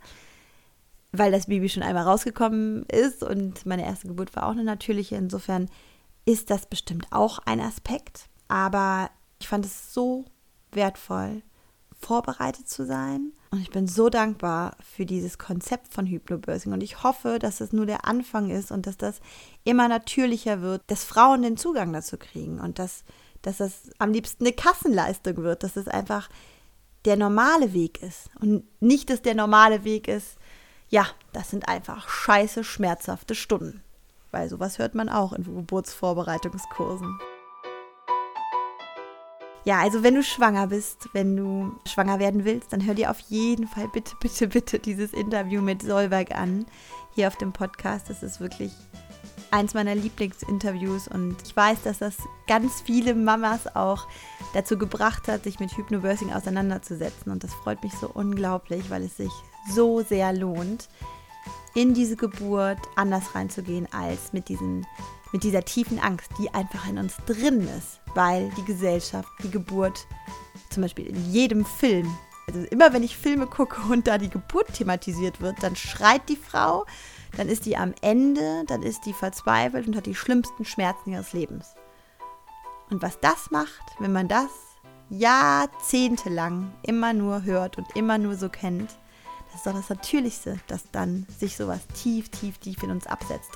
weil 1.11 1.33
das 1.33 1.47
Baby 1.47 1.67
schon 1.67 1.83
einmal 1.83 2.05
rausgekommen 2.05 2.85
ist 2.85 3.21
und 3.21 3.65
meine 3.65 3.83
erste 3.83 4.07
Geburt 4.07 4.33
war 4.37 4.45
auch 4.45 4.51
eine 4.53 4.63
natürliche. 4.63 5.17
Insofern 5.17 5.69
ist 6.23 6.49
das 6.49 6.67
bestimmt 6.67 7.07
auch 7.11 7.39
ein 7.39 7.59
Aspekt. 7.59 8.29
Aber 8.47 9.09
ich 9.41 9.49
fand 9.49 9.65
es 9.65 9.93
so 9.93 10.23
wertvoll, 10.71 11.41
vorbereitet 11.99 12.67
zu 12.67 12.85
sein 12.85 13.33
und 13.51 13.61
ich 13.61 13.71
bin 13.71 13.87
so 13.87 14.09
dankbar 14.09 14.77
für 14.81 15.05
dieses 15.05 15.39
Konzept 15.39 15.91
von 15.91 16.05
Hypnobirthing 16.05 16.71
und 16.71 16.83
ich 16.83 17.03
hoffe, 17.03 17.39
dass 17.39 17.61
es 17.61 17.73
nur 17.73 17.87
der 17.87 18.05
Anfang 18.05 18.51
ist 18.51 18.71
und 18.71 18.85
dass 18.85 18.97
das 18.97 19.21
immer 19.63 19.87
natürlicher 19.87 20.61
wird, 20.61 20.83
dass 20.87 21.03
Frauen 21.03 21.41
den 21.41 21.57
Zugang 21.57 21.91
dazu 21.91 22.17
kriegen 22.17 22.59
und 22.59 22.77
dass, 22.77 23.03
dass 23.41 23.57
das 23.57 23.89
am 23.97 24.11
liebsten 24.11 24.45
eine 24.45 24.53
Kassenleistung 24.53 25.37
wird, 25.37 25.63
dass 25.63 25.77
es 25.77 25.87
einfach 25.87 26.29
der 27.05 27.17
normale 27.17 27.73
Weg 27.73 28.03
ist 28.03 28.29
und 28.39 28.63
nicht, 28.81 29.09
dass 29.09 29.23
der 29.23 29.35
normale 29.35 29.83
Weg 29.83 30.07
ist, 30.07 30.37
ja, 30.89 31.07
das 31.33 31.49
sind 31.49 31.67
einfach 31.67 32.07
scheiße 32.07 32.63
schmerzhafte 32.63 33.33
Stunden. 33.35 33.81
Weil 34.31 34.47
sowas 34.47 34.77
hört 34.77 34.93
man 34.93 35.09
auch 35.09 35.33
in 35.33 35.43
Geburtsvorbereitungskursen. 35.43 37.17
Ja, 39.69 39.81
also 39.81 40.01
wenn 40.01 40.15
du 40.15 40.23
schwanger 40.23 40.65
bist, 40.65 41.09
wenn 41.13 41.37
du 41.37 41.75
schwanger 41.85 42.17
werden 42.17 42.43
willst, 42.43 42.73
dann 42.73 42.83
hör 42.83 42.95
dir 42.95 43.11
auf 43.11 43.19
jeden 43.19 43.67
Fall 43.67 43.87
bitte, 43.87 44.15
bitte, 44.19 44.47
bitte 44.47 44.79
dieses 44.79 45.13
Interview 45.13 45.61
mit 45.61 45.83
Solberg 45.83 46.31
an, 46.31 46.65
hier 47.13 47.27
auf 47.27 47.35
dem 47.35 47.53
Podcast. 47.53 48.09
Das 48.09 48.23
ist 48.23 48.39
wirklich 48.39 48.71
eins 49.51 49.75
meiner 49.75 49.93
Lieblingsinterviews 49.93 51.07
und 51.07 51.35
ich 51.43 51.55
weiß, 51.55 51.83
dass 51.83 51.99
das 51.99 52.15
ganz 52.47 52.81
viele 52.81 53.13
Mamas 53.13 53.75
auch 53.75 54.07
dazu 54.55 54.75
gebracht 54.75 55.27
hat, 55.27 55.43
sich 55.43 55.59
mit 55.59 55.77
Hypnobirthing 55.77 56.33
auseinanderzusetzen 56.33 57.31
und 57.31 57.43
das 57.43 57.53
freut 57.53 57.83
mich 57.83 57.93
so 57.93 58.09
unglaublich, 58.11 58.89
weil 58.89 59.03
es 59.03 59.17
sich 59.17 59.31
so 59.71 60.01
sehr 60.01 60.33
lohnt, 60.33 60.89
in 61.75 61.93
diese 61.93 62.15
Geburt 62.15 62.79
anders 62.95 63.35
reinzugehen 63.35 63.87
als 63.93 64.33
mit 64.33 64.49
diesen 64.49 64.87
mit 65.31 65.43
dieser 65.43 65.63
tiefen 65.63 65.99
Angst, 65.99 66.31
die 66.39 66.53
einfach 66.53 66.87
in 66.87 66.97
uns 66.97 67.17
drin 67.25 67.67
ist, 67.77 67.99
weil 68.15 68.49
die 68.57 68.65
Gesellschaft, 68.65 69.29
die 69.43 69.51
Geburt, 69.51 70.07
zum 70.69 70.83
Beispiel 70.83 71.07
in 71.07 71.31
jedem 71.31 71.65
Film, 71.65 72.15
also 72.47 72.61
immer 72.71 72.93
wenn 72.93 73.03
ich 73.03 73.15
Filme 73.15 73.45
gucke 73.45 73.79
und 73.91 74.07
da 74.07 74.17
die 74.17 74.29
Geburt 74.29 74.73
thematisiert 74.73 75.39
wird, 75.41 75.61
dann 75.61 75.75
schreit 75.75 76.27
die 76.29 76.35
Frau, 76.35 76.85
dann 77.37 77.47
ist 77.47 77.65
die 77.65 77.77
am 77.77 77.93
Ende, 78.01 78.63
dann 78.67 78.81
ist 78.81 79.05
die 79.05 79.13
verzweifelt 79.13 79.87
und 79.87 79.95
hat 79.95 80.07
die 80.07 80.15
schlimmsten 80.15 80.65
Schmerzen 80.65 81.11
ihres 81.11 81.33
Lebens. 81.33 81.75
Und 82.89 83.03
was 83.03 83.19
das 83.19 83.51
macht, 83.51 83.83
wenn 83.99 84.11
man 84.11 84.27
das 84.27 84.49
jahrzehntelang 85.11 86.71
immer 86.81 87.13
nur 87.13 87.43
hört 87.43 87.77
und 87.77 87.95
immer 87.95 88.17
nur 88.17 88.35
so 88.35 88.49
kennt, 88.49 88.97
das 89.47 89.57
ist 89.57 89.67
doch 89.67 89.73
das 89.73 89.89
Natürlichste, 89.89 90.59
dass 90.67 90.89
dann 90.91 91.27
sich 91.39 91.55
sowas 91.55 91.81
tief, 91.93 92.29
tief, 92.29 92.57
tief 92.57 92.81
in 92.83 92.91
uns 92.91 93.07
absetzt 93.07 93.51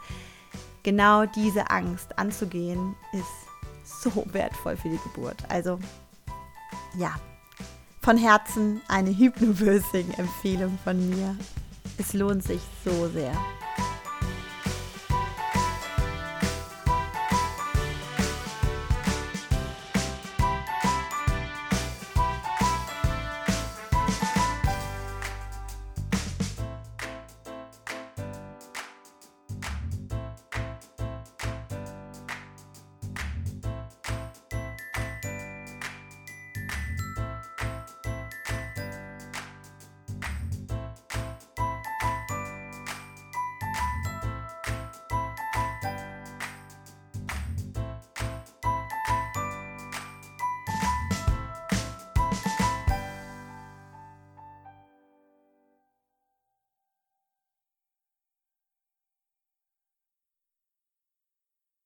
genau 0.84 1.26
diese 1.26 1.70
Angst 1.70 2.18
anzugehen, 2.20 2.96
ist 3.14 4.04
so 4.04 4.26
wertvoll 4.32 4.78
für 4.78 4.90
die 4.90 5.00
Geburt. 5.04 5.38
Also 5.50 5.80
ja, 6.98 7.16
von 8.02 8.18
Herzen 8.18 8.82
eine 8.88 9.18
Hypnobirthing-Empfehlung 9.18 10.78
von 10.84 11.10
mir. 11.10 11.36
Es 11.98 12.14
lohnt 12.14 12.44
sich 12.44 12.62
so 12.84 13.08
sehr. 13.10 13.34